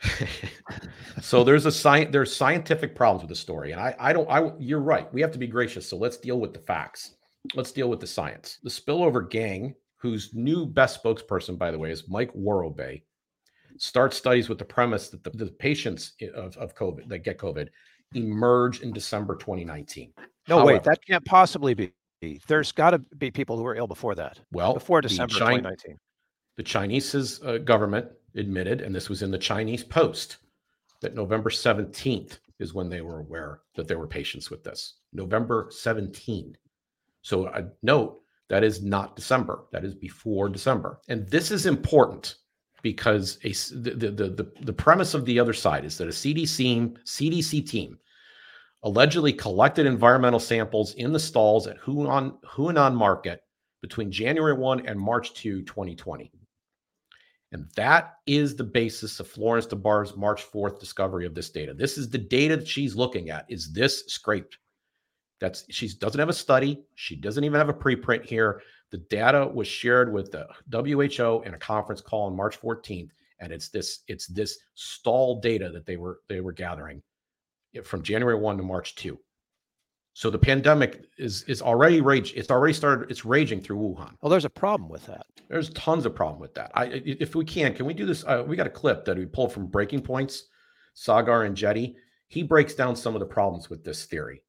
[1.20, 4.52] so there's a science there's scientific problems with the story and i i don't i
[4.58, 7.14] you're right we have to be gracious so let's deal with the facts
[7.54, 11.90] let's deal with the science the spillover gang whose new best spokesperson by the way
[11.90, 13.02] is mike Worobey
[13.76, 17.68] starts studies with the premise that the, the patients of, of covid that get covid
[18.14, 20.12] emerge in december 2019
[20.48, 21.92] no, However- wait, that can't possibly be.
[22.46, 25.98] There's got to be people who were ill before that, well before December Chin- 2019.
[26.56, 30.38] the Chinese uh, government admitted, and this was in the Chinese Post,
[31.00, 34.94] that November 17th is when they were aware that there were patients with this.
[35.12, 36.56] November 17.
[37.24, 39.64] So uh, note that is not December.
[39.72, 41.00] That is before December.
[41.08, 42.36] And this is important
[42.82, 46.96] because a, the, the, the, the premise of the other side is that a CDC,
[47.04, 47.98] CDC team
[48.82, 53.40] allegedly collected environmental samples in the stalls at Huanan, Huanan Market
[53.80, 56.30] between January 1 and March 2, 2020.
[57.52, 61.72] And that is the basis of Florence Débarre's March 4th discovery of this data.
[61.72, 63.46] This is the data that she's looking at.
[63.48, 64.58] Is this scraped?
[65.40, 66.82] That's she doesn't have a study.
[66.94, 68.62] She doesn't even have a preprint here.
[68.90, 73.52] The data was shared with the WHO in a conference call on March 14th, and
[73.52, 77.02] it's this it's this stall data that they were they were gathering
[77.82, 79.18] from January 1 to March 2.
[80.12, 82.32] So the pandemic is is already rage.
[82.36, 83.10] It's already started.
[83.10, 84.12] It's raging through Wuhan.
[84.22, 85.26] Well, there's a problem with that.
[85.48, 86.70] There's tons of problem with that.
[86.74, 88.22] I, i- if we can, can we do this?
[88.24, 90.44] Uh, we got a clip that we pulled from Breaking Points,
[90.96, 91.96] Saagar Enjeti.
[92.28, 94.40] He breaks down some of the problems with this theory.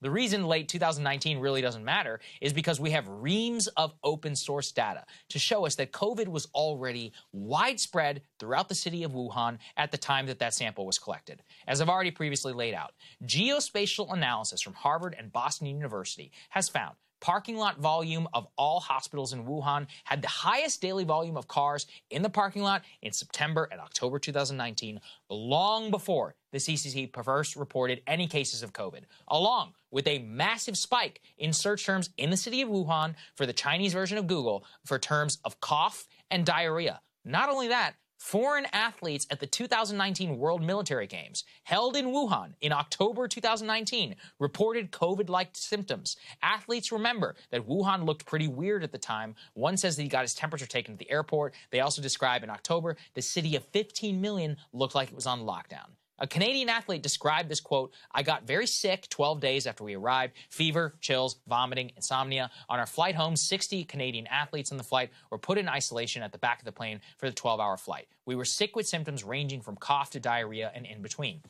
[0.00, 4.70] The reason late 2019 really doesn't matter is because we have reams of open source
[4.70, 9.90] data to show us that COVID was already widespread throughout the city of Wuhan at
[9.90, 11.42] the time that that sample was collected.
[11.66, 12.92] As I've already previously laid out,
[13.24, 19.32] geospatial analysis from Harvard and Boston University has found parking lot volume of all hospitals
[19.32, 23.68] in Wuhan had the highest daily volume of cars in the parking lot in September
[23.70, 25.00] and October 2019,
[25.30, 31.20] long before the CCC first reported any cases of COVID, along with a massive spike
[31.36, 34.98] in search terms in the city of Wuhan for the Chinese version of Google for
[34.98, 37.00] terms of cough and diarrhea.
[37.24, 42.72] Not only that, Foreign athletes at the 2019 World Military Games, held in Wuhan in
[42.72, 46.16] October 2019, reported COVID like symptoms.
[46.42, 49.36] Athletes remember that Wuhan looked pretty weird at the time.
[49.54, 51.54] One says that he got his temperature taken at the airport.
[51.70, 55.42] They also describe in October the city of 15 million looked like it was on
[55.42, 55.86] lockdown.
[56.20, 60.34] A Canadian athlete described this quote I got very sick 12 days after we arrived
[60.50, 62.50] fever, chills, vomiting, insomnia.
[62.68, 66.32] On our flight home, 60 Canadian athletes on the flight were put in isolation at
[66.32, 68.08] the back of the plane for the 12 hour flight.
[68.26, 71.42] We were sick with symptoms ranging from cough to diarrhea and in between.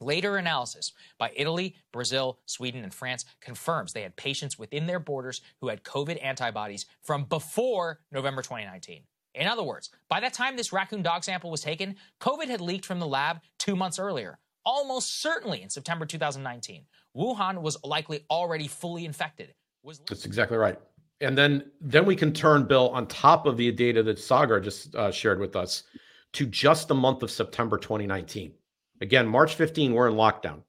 [0.00, 5.40] Later analysis by Italy, Brazil, Sweden, and France confirms they had patients within their borders
[5.60, 9.04] who had COVID antibodies from before November 2019.
[9.36, 12.86] In other words, by the time this raccoon dog sample was taken, COVID had leaked
[12.86, 16.84] from the lab two months earlier, almost certainly in September 2019.
[17.16, 19.54] Wuhan was likely already fully infected.
[19.82, 20.78] Was That's exactly right
[21.20, 24.94] and then then we can turn bill on top of the data that Saagar just
[24.94, 25.84] uh, shared with us
[26.32, 28.52] to just the month of september 2019
[29.00, 30.62] again march 15 we're in lockdown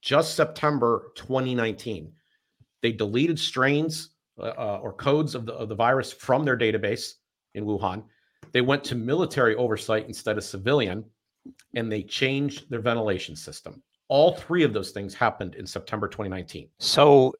[0.00, 2.12] just september 2019
[2.82, 7.14] they deleted strains uh, uh, or codes of the, of the virus from their database
[7.54, 8.02] in wuhan
[8.52, 11.04] they went to military oversight instead of civilian
[11.74, 16.68] and they changed their ventilation system all three of those things happened in september 2019
[16.78, 17.32] so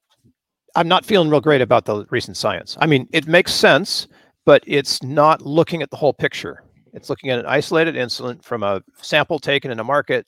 [0.77, 2.77] I'm not feeling real great about the recent science.
[2.81, 4.09] I mean, it makes sense,
[4.45, 6.65] but it's not looking at the whole picture.
[6.93, 10.27] It's looking at an isolated incident from a sample taken in a market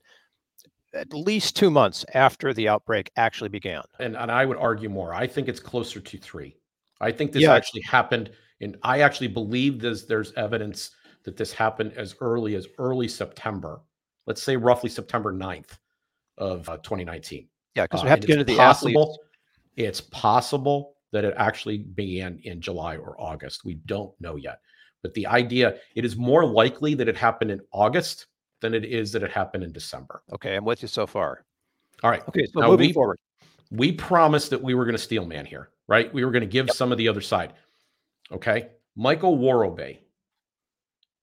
[0.94, 3.82] at least two months after the outbreak actually began.
[4.00, 5.12] And, and I would argue more.
[5.12, 6.56] I think it's closer to three.
[7.00, 7.54] I think this yeah.
[7.54, 10.90] actually happened, and I actually believe there's there's evidence
[11.24, 13.80] that this happened as early as early September.
[14.26, 15.78] Let's say roughly September 9th
[16.38, 17.48] of uh, 2019.
[17.74, 19.18] Yeah, because we uh, have to get into the possible, athletes
[19.76, 23.64] it's possible that it actually began in July or August.
[23.64, 24.60] We don't know yet.
[25.02, 28.26] But the idea, it is more likely that it happened in August
[28.60, 30.22] than it is that it happened in December.
[30.32, 31.44] Okay, I'm with you so far.
[32.02, 32.26] All right.
[32.28, 33.18] Okay, so now moving we, forward.
[33.70, 36.12] We promised that we were going to steel man here, right?
[36.12, 36.76] We were going to give yep.
[36.76, 37.52] some of the other side.
[38.32, 38.68] Okay.
[38.96, 39.98] Michael Worobey.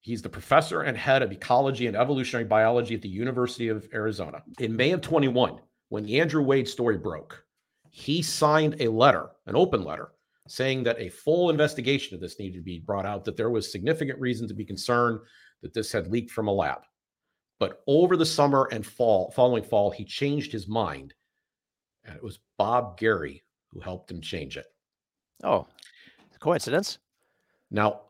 [0.02, 4.44] He's the professor and head of ecology and evolutionary biology at the University of Arizona.
[4.60, 7.44] In May of 21, when the Andrew Wade story broke,
[7.90, 10.10] he signed a letter, an open letter,
[10.48, 13.72] saying that a full investigation of this needed to be brought out, that there was
[13.72, 15.20] significant reason to be concerned
[15.62, 16.82] that this had leaked from a lab.
[17.60, 21.14] But over the summer and fall, following fall, he changed his mind.
[22.04, 24.66] And it was Bob Garry who helped him change it.
[25.44, 25.68] Oh,
[26.44, 27.00] coincidence.
[27.72, 28.02] Now,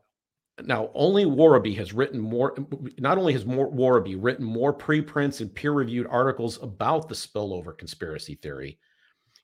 [0.61, 2.55] now only Worobey has written more.
[2.99, 8.35] Not only has more Worobey written more preprints and peer-reviewed articles about the spillover conspiracy
[8.35, 8.77] theory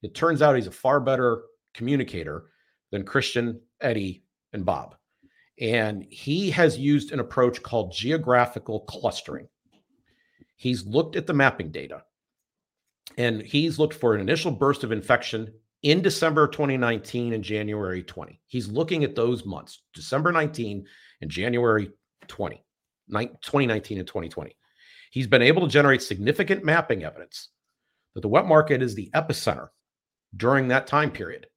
[0.02, 2.46] it turns out he's a far better communicator
[2.92, 4.24] than Kristian, Eddie,
[4.54, 4.96] and Bob.
[5.60, 9.48] And he has used an approach called geographical clustering.
[10.56, 12.04] He's looked at the mapping data
[13.18, 18.40] and he's looked for an initial burst of infection in December 2019 and January 20.
[18.48, 20.86] He's looking at those months, December 19
[21.22, 21.92] and January
[22.28, 22.64] 20,
[23.12, 24.56] 2019 and 2020.
[25.12, 27.50] He's been able to generate significant mapping evidence
[28.14, 29.70] that the wet market is the epicenter
[30.36, 31.48] during that time period.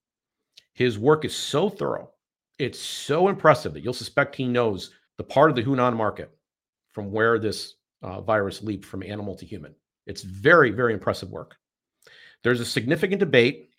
[0.75, 2.11] His work is so thorough,
[2.59, 6.31] it's so impressive that you'll suspect he knows the part of the Huanan market
[6.93, 9.75] from where this uh, virus leaped from animal to human.
[10.07, 11.57] It's very, very impressive work.
[12.43, 13.71] There's a significant debate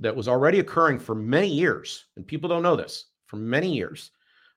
[0.00, 4.10] that was already occurring for many years, and people don't know this for many years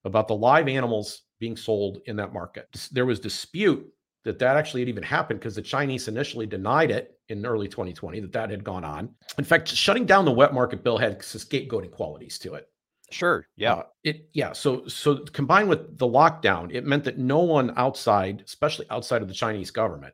[0.05, 2.67] about the live animals being sold in that market.
[2.91, 3.85] There was dispute
[4.23, 8.21] that that actually had even happened because the Chinese initially denied it in early 2020
[8.21, 9.09] that that had gone on.
[9.37, 12.69] In fact, shutting down the wet market bill had scapegoating qualities to it.
[13.11, 13.45] Sure.
[13.57, 13.73] Yeah.
[13.73, 14.53] Uh, it yeah.
[14.53, 19.27] So so combined with the lockdown, it meant that no one outside, especially outside of
[19.27, 20.13] the Chinese government,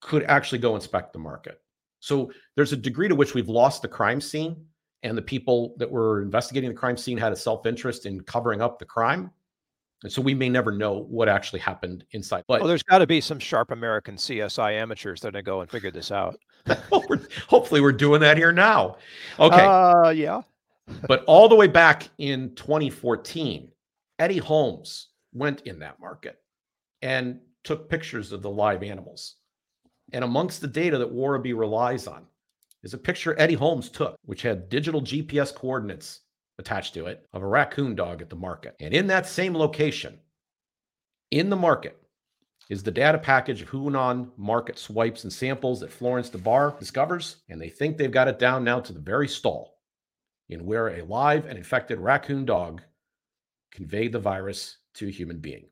[0.00, 1.60] could actually go inspect the market.
[2.04, 4.66] So there's a degree to which we've lost the crime scene,
[5.02, 8.78] and the people that were investigating the crime scene had a self-interest in covering up
[8.78, 9.30] the crime.
[10.02, 12.44] And so we may never know what actually happened inside.
[12.46, 15.50] But well, there's got to be some sharp American CSI amateurs that are going to
[15.50, 16.38] go and figure this out.
[17.48, 18.98] hopefully, we're doing that here now.
[19.40, 19.64] Okay.
[19.64, 20.42] Uh, yeah.
[21.08, 23.70] but all the way back in 2014,
[24.18, 26.38] Eddie Holmes went in that market
[27.00, 29.36] and took pictures of the live animals.
[30.12, 32.26] And amongst the data that Worobey relies on
[32.82, 36.20] is a picture Eddie Holmes took, which had digital GPS coordinates
[36.58, 38.76] attached to it of a raccoon dog at the market.
[38.80, 40.20] And in that same location,
[41.30, 42.00] in the market,
[42.70, 47.36] is the data package of Huanan market swipes and samples that Florence Débarre discovers.
[47.48, 49.78] And they think they've got it down now to the very stall
[50.48, 52.82] in where a live and infected raccoon dog
[53.70, 55.66] conveyed the virus to a human being.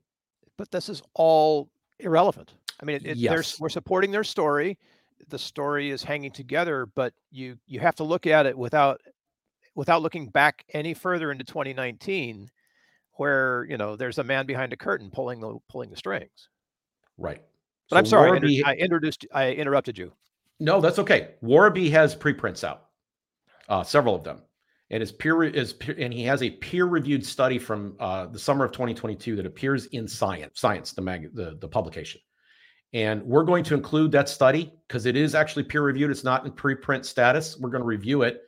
[0.58, 2.54] But this is all irrelevant.
[2.82, 3.60] I mean, it, yes.
[3.60, 4.76] we're supporting their story.
[5.28, 9.00] The story is hanging together, but you you have to look at it without
[9.76, 12.50] without looking back any further into 2019
[13.14, 16.48] where you know there's a man behind a curtain pulling the pulling the strings.
[17.16, 17.40] Right.
[17.88, 20.12] But so i'm sorry Worobey, I, introduced i interrupted you.
[20.58, 21.34] No that's okay.
[21.42, 22.86] Worobey has preprints out
[23.68, 24.42] uh, several of them.
[24.90, 28.64] And his peer is and he has a peer reviewed study from uh, the summer
[28.64, 32.20] of 2022 that appears in science science the mag the, the publication
[32.94, 36.10] And we're going to include that study because it is actually peer reviewed.
[36.10, 37.58] It's not in preprint status.
[37.58, 38.42] We're going to review it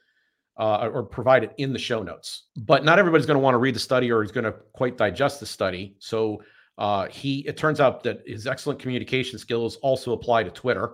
[0.59, 2.45] uh, or provide it in the show notes.
[2.57, 4.97] But not everybody's going to want to read the study or is going to quite
[4.97, 5.97] digest the study.
[5.99, 6.43] So
[6.77, 10.93] uh, he, it turns out that his excellent communication skills also apply to Twitter,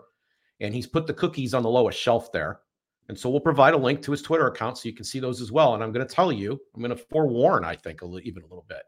[0.61, 2.61] and he's put the cookies on the lowest shelf there.
[3.09, 5.41] And so we'll provide a link to his Twitter account so you can see those
[5.41, 5.75] as well.
[5.75, 8.45] And I'm going to tell you, I'm going to forewarn, I think, a little, even
[8.45, 8.83] a little bit.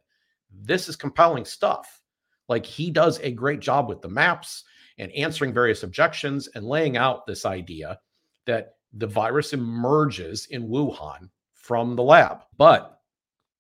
[0.53, 2.02] This is compelling stuff.
[2.49, 4.65] Like he does a great job with the maps
[4.99, 7.99] and answering various objections and laying out this idea
[8.47, 12.43] that the virus emerges in Wuhan from the lab.
[12.57, 13.01] But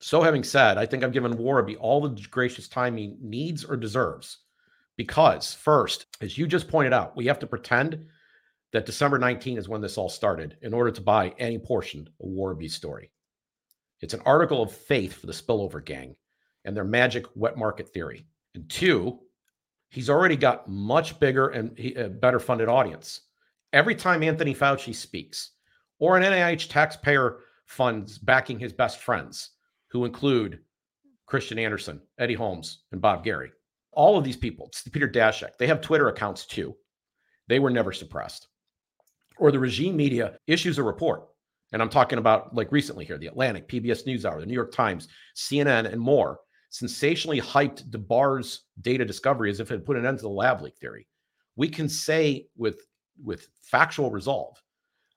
[0.00, 3.76] so having said, I think I've given Worobey all the gracious time he needs or
[3.76, 4.38] deserves.
[4.96, 8.06] Because first, as you just pointed out, we have to pretend
[8.72, 12.28] that December 19 is when this all started in order to buy any portion of
[12.28, 13.10] Worobey's story.
[14.00, 16.16] It's an article of faith for the spillover gang
[16.64, 18.26] and their magic wet market theory.
[18.54, 19.20] And two,
[19.88, 23.22] he's already got much bigger and uh, better funded audience.
[23.72, 25.52] Every time Anthony Fauci speaks,
[25.98, 29.50] or an NIH taxpayer funds backing his best friends,
[29.88, 30.60] who include
[31.28, 33.52] Kristian Andersen, Eddie Holmes, and Bob Garry.
[33.92, 36.74] All of these people, Peter Daszak, they have Twitter accounts too.
[37.48, 38.48] They were never suppressed.
[39.38, 41.28] Or the regime media issues a report.
[41.72, 45.08] And I'm talking about like recently here, the Atlantic, PBS NewsHour, the New York Times,
[45.36, 46.38] CNN, and more
[46.72, 50.76] sensationally hyped Débarre's data discovery as if it put an end to the lab leak
[50.78, 51.06] theory.
[51.54, 52.80] We can say with
[53.22, 54.60] with factual resolve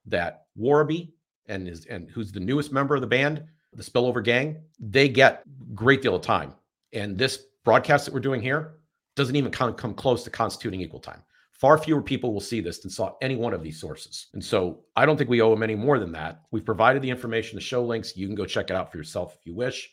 [0.04, 1.12] that Worobey
[1.46, 3.42] and his and who's the newest member of the band,
[3.72, 5.42] the Spillover Gang, they get
[5.74, 6.52] great deal of time.
[6.92, 8.74] And this broadcast that we're doing here
[9.16, 11.22] doesn't even of come close to constituting equal time.
[11.52, 14.26] Far fewer people will see this than saw any one of these sources.
[14.34, 16.42] And so I don't think we owe them any more than that.
[16.50, 18.14] We've provided the information, the show links.
[18.14, 19.90] You can go check it out for yourself if you wish.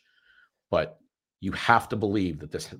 [0.70, 0.98] But
[1.44, 2.74] you have to believe that this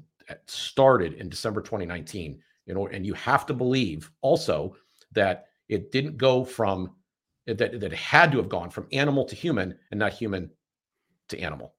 [0.46, 2.40] started in December 2019.
[2.64, 4.74] You know, and you have to believe also
[5.12, 6.94] that it didn't go from
[7.46, 10.50] that, that it had to have gone from animal to human and not human
[11.28, 11.74] to animal.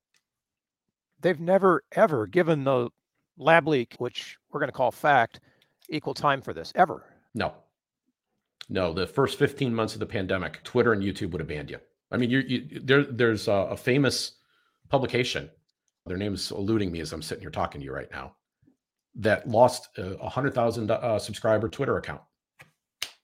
[1.21, 2.89] They've never ever given the
[3.35, 5.39] lab leak, which we're going to call fact,
[5.89, 7.03] equal time for this ever.
[7.33, 7.51] No,
[8.69, 8.93] no.
[8.93, 11.79] The first 15 months of the pandemic, Twitter and YouTube would have banned you.
[12.11, 14.33] I mean, you, you there, there's a, a famous
[14.89, 15.49] publication
[16.05, 18.35] their name is eluding me as I'm sitting here talking to you right now,
[19.15, 22.21] that lost a hundred thousand uh, subscriber Twitter account,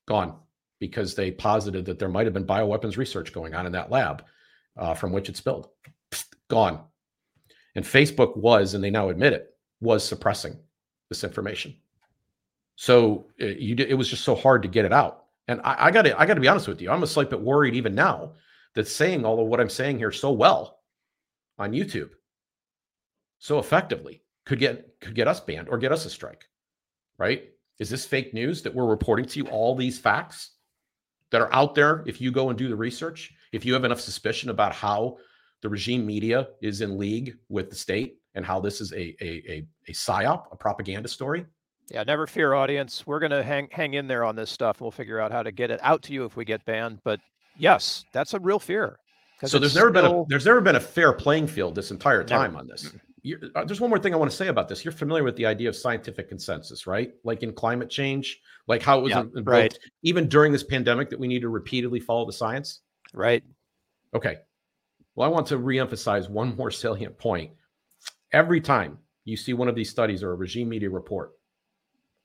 [0.08, 0.36] gone
[0.80, 4.24] because they posited that there might have been bioweapons research going on in that lab
[4.78, 5.70] uh, from which it spilled.
[6.50, 6.84] gone.
[7.76, 10.58] And Facebook was, and they now admit it, was suppressing
[11.10, 11.76] this information.
[12.78, 15.26] So it, uh, you, it was just so hard to get it out.
[15.48, 17.42] And I got to, I got to be honest with you, I'm a slight bit
[17.42, 18.34] worried even now
[18.74, 20.80] that saying all of what I'm saying here so well
[21.60, 22.12] on YouTube
[23.42, 26.46] so effectively could get could get us banned or get us a strike
[27.22, 27.50] right?
[27.78, 30.52] Is this fake news that we're reporting to you all these facts
[31.30, 32.04] that are out there?
[32.08, 35.18] If you go and do the research if you have enough suspicion about how
[35.62, 39.44] the regime media is in league with the state and how this is a a
[39.50, 41.46] a, a psyop a propaganda story.
[41.90, 43.06] Yeah never fear audience.
[43.06, 44.82] We're going to hang hang in there on this stuff.
[44.82, 47.00] We'll figure out how to get it out to you if we get banned.
[47.04, 47.20] But
[47.58, 48.98] yes that's a real fear.
[49.44, 50.10] So there's never still...
[50.10, 52.62] been a there's never been a fair playing field this entire time never.
[52.62, 52.92] on this
[53.56, 54.84] uh, there's one more thing I want to say about this.
[54.84, 57.12] You're familiar with the idea of scientific consensus, right?
[57.24, 59.78] Like in climate change, like how it was yeah, right.
[60.04, 62.82] even during this pandemic that we need to repeatedly follow the science.
[63.14, 63.44] Right.
[64.14, 64.38] Okay.
[65.16, 67.52] Well, I want to reemphasize one more salient point.
[68.32, 71.34] Every time you see one of these studies or a regime media report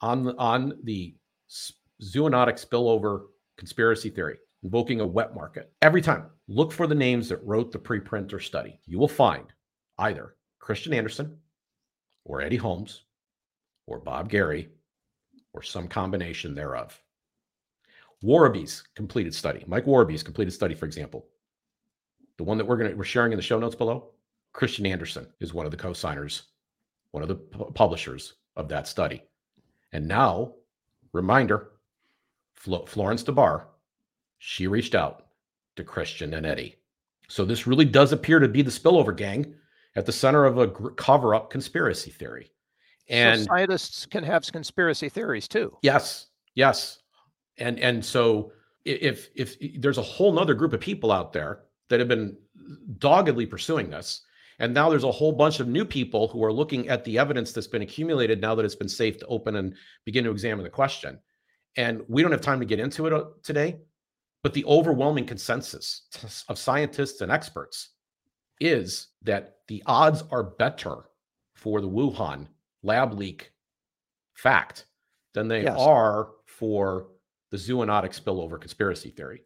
[0.00, 1.14] on the, on the
[2.02, 3.26] zoonotic spillover
[3.58, 7.78] conspiracy theory, invoking a wet market, every time look for the names that wrote the
[7.78, 8.78] preprint or study.
[8.86, 9.44] You will find
[9.98, 10.36] either
[10.66, 11.38] Kristian Andersen
[12.24, 13.02] or Eddie Holmes
[13.86, 14.68] or Bob Garry
[15.52, 17.00] or some combination thereof.
[18.24, 21.26] Worobey's completed study, Mike Worobey's completed study, for example,
[22.36, 24.10] the one that we're going to we're sharing in the show notes below.
[24.54, 26.44] Kristian Andersen is one of the co-signers,
[27.12, 29.22] one of the publishers of that study.
[29.92, 30.54] And now,
[31.12, 31.72] reminder,
[32.54, 33.66] Flo- Florence Débarre,
[34.38, 35.26] she reached out
[35.76, 36.76] to Kristian and Eddie.
[37.28, 39.54] So this really does appear to be the spillover gang
[39.96, 42.52] at the center of a cover up conspiracy theory.
[43.08, 45.76] And so scientists can have conspiracy theories too.
[45.82, 46.26] Yes.
[46.54, 46.98] Yes.
[47.58, 48.52] And and so
[48.84, 52.36] if if there's a whole nother group of people out there that have been
[52.98, 54.22] doggedly pursuing this,
[54.58, 57.52] and now there's a whole bunch of new people who are looking at the evidence
[57.52, 59.74] that's been accumulated now that it's been safe to open and
[60.04, 61.18] begin to examine the question.
[61.76, 63.76] And we don't have time to get into it uh, today,
[64.42, 67.90] but the overwhelming consensus of scientists and experts
[68.60, 71.08] is that the odds are better
[71.54, 72.46] for the Wuhan
[72.82, 73.52] lab leak
[74.34, 74.86] fact
[75.34, 75.76] than they yes.
[75.78, 77.08] are for
[77.50, 79.42] the zoonotic spillover conspiracy theory.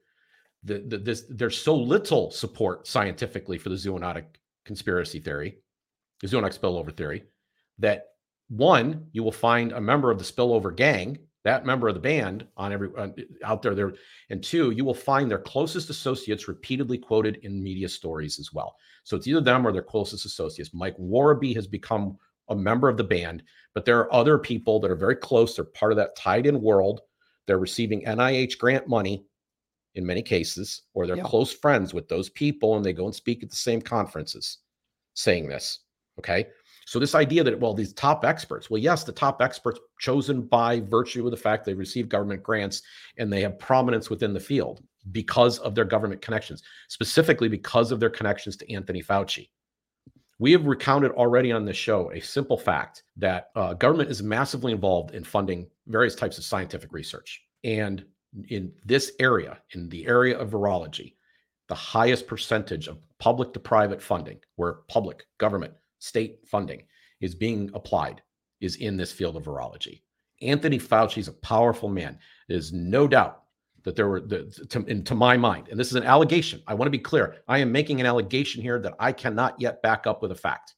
[0.62, 4.24] The, the, this, there's so little support scientifically for the zoonotic
[4.64, 5.58] conspiracy theory,
[6.20, 7.24] the zoonotic spillover theory,
[7.78, 8.08] that
[8.48, 12.46] one, you will find a member of the spillover gang, that member of the band
[12.56, 13.08] on every uh,
[13.44, 13.94] out there there,
[14.28, 18.76] and two, you will find their closest associates repeatedly quoted in media stories as well.
[19.04, 20.74] So it's either them or their closest associates.
[20.74, 22.18] Mike Worobey has become
[22.50, 23.42] a member of the band,
[23.74, 25.56] but there are other people that are very close.
[25.56, 27.00] They're part of that tied in world.
[27.46, 29.24] They're receiving NIH grant money
[29.94, 33.42] in many cases, or they're close friends with those people and they go and speak
[33.42, 34.58] at the same conferences
[35.14, 35.80] saying this.
[36.18, 36.46] Okay.
[36.86, 40.80] So this idea that, well, these top experts, well, yes, the top experts chosen by
[40.80, 42.82] virtue of the fact they receive government grants
[43.18, 48.00] and they have prominence within the field because of their government connections, specifically because of
[48.00, 49.48] their connections to Anthony Fauci.
[50.38, 54.72] We have recounted already on this show a simple fact that uh, government is massively
[54.72, 57.42] involved in funding various types of scientific research.
[57.62, 58.04] And
[58.48, 61.14] in this area, in the area of virology,
[61.68, 66.82] the highest percentage of public to private funding, where public, government, state funding
[67.20, 68.20] is being applied,
[68.60, 70.02] is in this field of virology.
[70.42, 72.18] Anthony Fauci is a powerful man.
[72.48, 73.42] There's no doubt
[73.84, 76.62] that there were, the, to, to my mind, and this is an allegation.
[76.66, 77.36] I want to be clear.
[77.48, 80.74] I am making an allegation here that I cannot yet back up with a fact.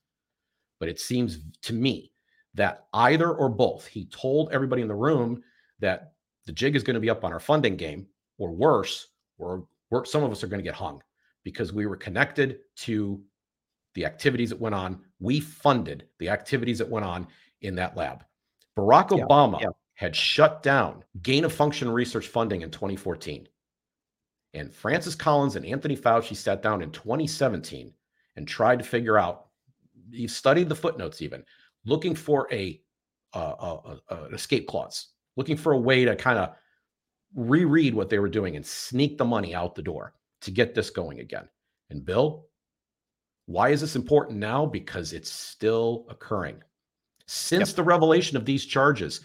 [0.78, 2.12] But it seems to me
[2.54, 5.42] that either or both, he told everybody in the room
[5.80, 6.12] that
[6.46, 8.06] the jig is going to be up on our funding game,
[8.38, 9.08] or worse,
[9.38, 9.66] or
[10.04, 11.02] some of us are going to get hung
[11.44, 13.20] because we were connected to
[13.94, 15.00] the activities that went on.
[15.22, 17.26] We funded the activities that went on
[17.60, 18.24] in that lab.
[18.76, 19.68] Barack Obama yeah
[20.02, 23.48] had shut down gain of function research funding in 2014.
[24.54, 27.92] And Francis Collins and Anthony Fauci sat down in 2017
[28.34, 29.46] and tried to figure out,
[30.10, 31.44] he studied the footnotes even,
[31.84, 32.80] looking for a,
[33.32, 36.54] uh, an escape clause, looking for a way to kind of
[37.34, 40.90] reread what they were doing and sneak the money out the door to get this
[40.90, 41.48] going again.
[41.90, 42.46] And Bill,
[43.46, 44.66] why is this important now?
[44.66, 46.62] Because it's still occurring.
[47.26, 47.76] Since yep.
[47.76, 49.20] the revelation of these charges,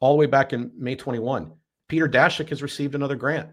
[0.00, 1.52] all the way back in May 21.
[1.88, 3.50] Peter Daszak has received another grant.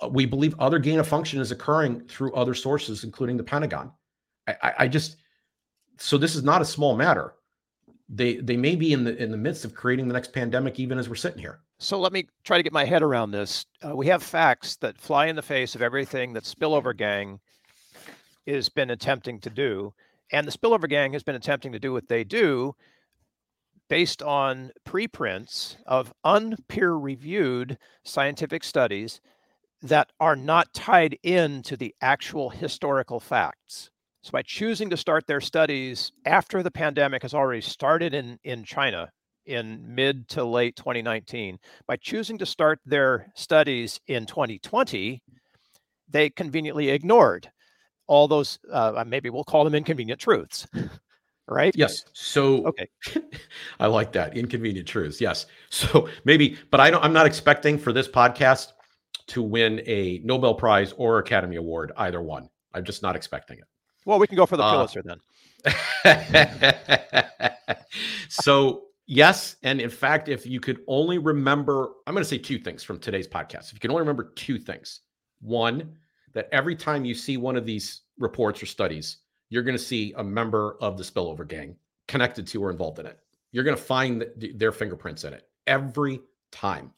[0.00, 3.90] Uh, we believe other gain of function is occurring through other sources, including the Pentagon.
[4.46, 5.16] I, I, I just
[5.96, 7.34] so this is not a small matter.
[8.08, 10.98] They they may be in the in the midst of creating the next pandemic, even
[10.98, 11.60] as we're sitting here.
[11.78, 13.64] So let me try to get my head around this.
[13.82, 17.40] Uh, we have facts that fly in the face of everything that Spillover Gang
[18.48, 19.94] has been attempting to do,
[20.32, 22.74] and the Spillover Gang has been attempting to do what they do
[23.88, 29.20] based on preprints of unpeer reviewed scientific studies
[29.82, 33.90] that are not tied in to the actual historical facts.
[34.22, 38.64] So by choosing to start their studies after the pandemic has already started in, in
[38.64, 39.10] China
[39.46, 45.22] in mid to late 2019, by choosing to start their studies in 2020,
[46.10, 47.50] they conveniently ignored
[48.08, 50.66] all those, uh, maybe we'll call them inconvenient truths
[51.48, 51.74] right?
[51.76, 52.04] Yes.
[52.12, 52.88] So okay,
[53.80, 55.20] I like that inconvenient truths.
[55.20, 55.46] Yes.
[55.70, 57.04] So maybe, but I don't.
[57.04, 58.72] I'm not expecting for this podcast
[59.28, 62.48] to win a Nobel Prize or Academy Award, either one.
[62.72, 63.64] I'm just not expecting it.
[64.06, 65.20] Well, we can go for the uh, Pulitzer then.
[68.30, 72.58] so yes, and in fact, if you could only remember, I'm going to say two
[72.58, 73.66] things from today's podcast.
[73.66, 75.00] If you can only remember two things,
[75.42, 75.98] one
[76.34, 79.18] that every time you see one of these reports or studies
[79.50, 81.76] you're going to see a member of the spillover gang
[82.06, 83.18] connected to or involved in it.
[83.52, 86.20] You're going to find their fingerprints in it every
[86.52, 86.92] time.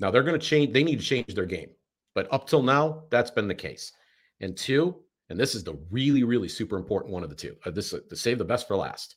[0.00, 1.70] Now they're going to change, they need to change their game.
[2.14, 3.92] But up till now, that's been the case.
[4.40, 4.96] And two,
[5.30, 8.00] and this is the really, really super important one of the two, uh, this uh,
[8.08, 9.16] to save the best for last,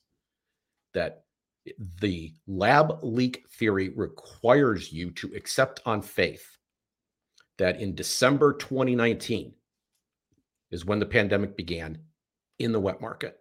[0.93, 1.23] that
[1.99, 6.56] the lab leak theory requires you to accept on faith
[7.57, 9.53] that in December 2019
[10.71, 11.97] is when the pandemic began
[12.59, 13.39] in the wet market.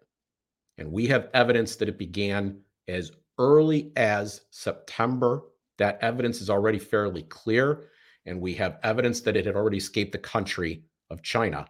[0.79, 2.59] And we have evidence that it began
[2.89, 5.43] as early as September.
[5.79, 7.89] That evidence is already fairly clear.
[8.27, 11.67] And we have evidence that it had already escaped the country of China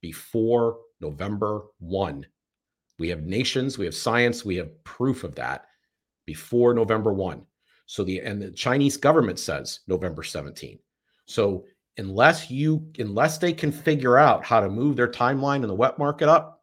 [0.00, 2.26] before November 1.
[2.98, 5.66] We have nations, we have science, we have proof of that
[6.26, 7.44] before November 1.
[7.86, 10.78] So the and the Chinese government says November 17.
[11.26, 11.64] So
[11.96, 15.98] unless you unless they can figure out how to move their timeline in the wet
[15.98, 16.62] market up,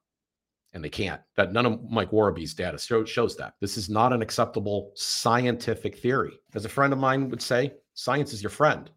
[0.73, 1.21] and they can't.
[1.35, 3.55] That none of Mike Worobey's data show, shows that.
[3.59, 6.39] This is not an acceptable scientific theory.
[6.55, 8.89] As a friend of mine would say, science is your friend.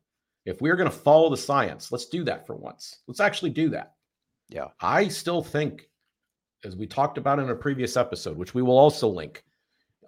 [0.45, 3.01] If we're going to follow the science, let's do that for once.
[3.07, 3.95] Let's actually do that.
[4.49, 4.69] Yeah.
[4.81, 5.89] I still think,
[6.65, 9.43] as we talked about in a previous episode, which we will also link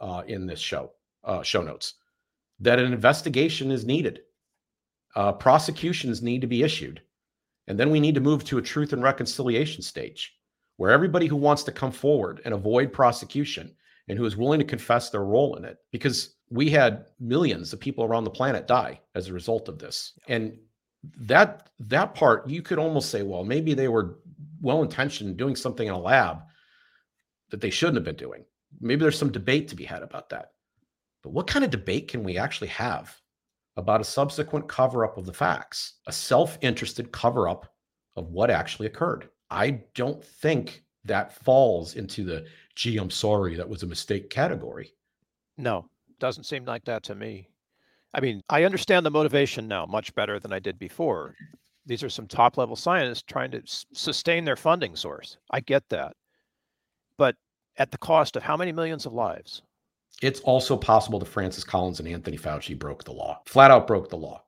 [0.00, 0.92] uh, in this show,
[1.24, 1.94] uh, show notes,
[2.60, 4.20] that an investigation is needed.
[5.16, 7.00] Uh, prosecutions need to be issued.
[7.66, 10.34] And then we need to move to a truth and reconciliation stage
[10.76, 13.74] where everybody who wants to come forward and avoid prosecution
[14.08, 17.80] and who is willing to confess their role in it, because we had millions of
[17.80, 20.12] people around the planet die as a result of this.
[20.28, 20.56] And
[21.18, 24.18] that that part you could almost say, well, maybe they were
[24.60, 26.42] well intentioned doing something in a lab
[27.50, 28.44] that they shouldn't have been doing.
[28.80, 30.52] Maybe there's some debate to be had about that.
[31.22, 33.14] But what kind of debate can we actually have
[33.76, 37.72] about a subsequent cover up of the facts, a self interested cover up
[38.16, 39.28] of what actually occurred?
[39.50, 44.92] I don't think that falls into the gee, I'm sorry, that was a mistake category.
[45.56, 47.48] No, doesn't seem like that to me.
[48.12, 51.34] I mean, I understand the motivation now much better than I did before.
[51.86, 55.38] These are some top level scientists trying to s- sustain their funding source.
[55.50, 56.16] I get that.
[57.18, 57.36] But
[57.76, 59.62] at the cost of how many millions of lives?
[60.22, 64.08] It's also possible that Francis Collins and Anthony Fauci broke the law, flat out broke
[64.08, 64.42] the law.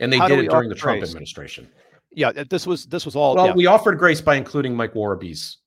[0.00, 1.10] And they How did it during the Trump grace?
[1.10, 1.68] administration.
[2.12, 3.54] Yeah, this was this was all Well, yeah.
[3.54, 5.58] we offered grace by including Mike Worobey's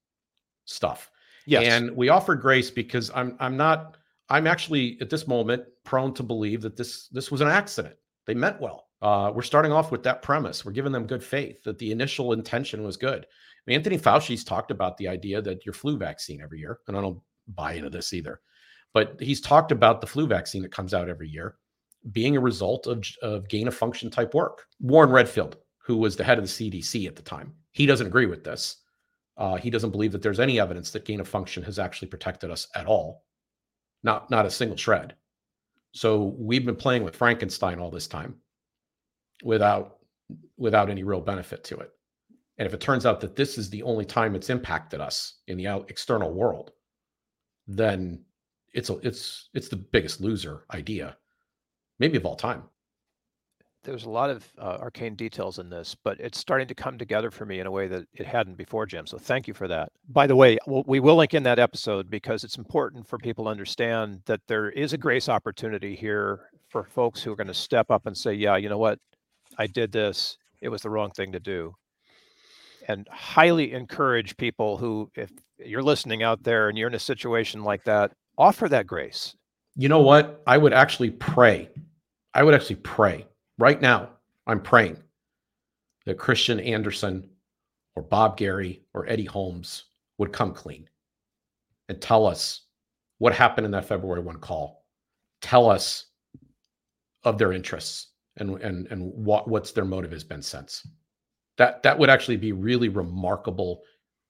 [0.65, 1.11] stuff.
[1.45, 1.63] yes.
[1.65, 3.97] And we offered grace because I'm I'm not
[4.29, 7.95] I'm actually at this moment prone to believe that this this was an accident.
[8.25, 8.88] They meant well.
[9.01, 10.65] Uh, we're starting off with that premise.
[10.65, 13.23] We're giving them good faith that the initial intention was good.
[13.25, 13.27] I
[13.67, 17.01] mean, Anthony Fauci's talked about the idea that your flu vaccine every year, and I
[17.01, 17.19] don't
[17.53, 18.41] buy into this either,
[18.93, 21.55] but he's talked about the flu vaccine that comes out every year
[22.11, 24.65] being a result of, of gain of function type work.
[24.79, 28.25] Warren Redfield, who was the head of the CDC at the time, he doesn't agree
[28.25, 28.77] with this.
[29.38, 32.49] Uh, he doesn't believe that there's any evidence that gain of function has actually protected
[32.49, 33.23] us at all,
[34.03, 35.15] not not a single shred.
[35.91, 38.35] So we've been playing with Frankenstein all this time,
[39.43, 39.97] without
[40.57, 41.91] without any real benefit to it.
[42.57, 45.57] And if it turns out that this is the only time it's impacted us in
[45.57, 46.71] the external world,
[47.67, 48.23] then
[48.74, 51.18] it's a, it's it's the biggest loser idea,
[51.99, 52.63] maybe of all time.
[53.84, 57.32] there's a lot of uh, arcane details in this, but it's starting to come together
[57.32, 59.07] for me in a way that it hadn't before, Jim.
[59.07, 59.89] So thank you for that.
[60.09, 63.49] By the way, we will link in that episode because it's important for people to
[63.49, 67.89] understand that there is a grace opportunity here for folks who are going to step
[67.89, 68.99] up and say, yeah, you know what?
[69.57, 70.38] I did this.
[70.61, 71.74] It was the wrong thing to do.
[72.89, 77.63] And highly encourage people who, if you're listening out there and you're in a situation
[77.63, 79.35] like that, offer that grace.
[79.75, 80.41] You know what?
[80.47, 81.69] I would actually pray.
[82.33, 83.25] I would actually pray
[83.57, 84.09] right now.
[84.45, 84.97] I'm praying
[86.05, 87.29] that Kristian Andersen
[87.95, 89.85] or Bob Garry or Eddie Holmes
[90.17, 90.88] would come clean
[91.89, 92.61] and tell us
[93.19, 94.85] what happened in that February 1 call.
[95.41, 96.05] Tell us
[97.23, 98.07] of their interests
[98.38, 100.88] and and and what what's their motive has been since.
[101.57, 103.81] That that would actually be really remarkable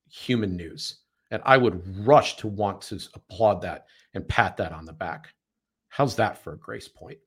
[0.09, 0.99] human news.
[1.31, 5.33] And I would rush to want to applaud that and pat that on the back.
[5.89, 7.19] How's that for a grace point?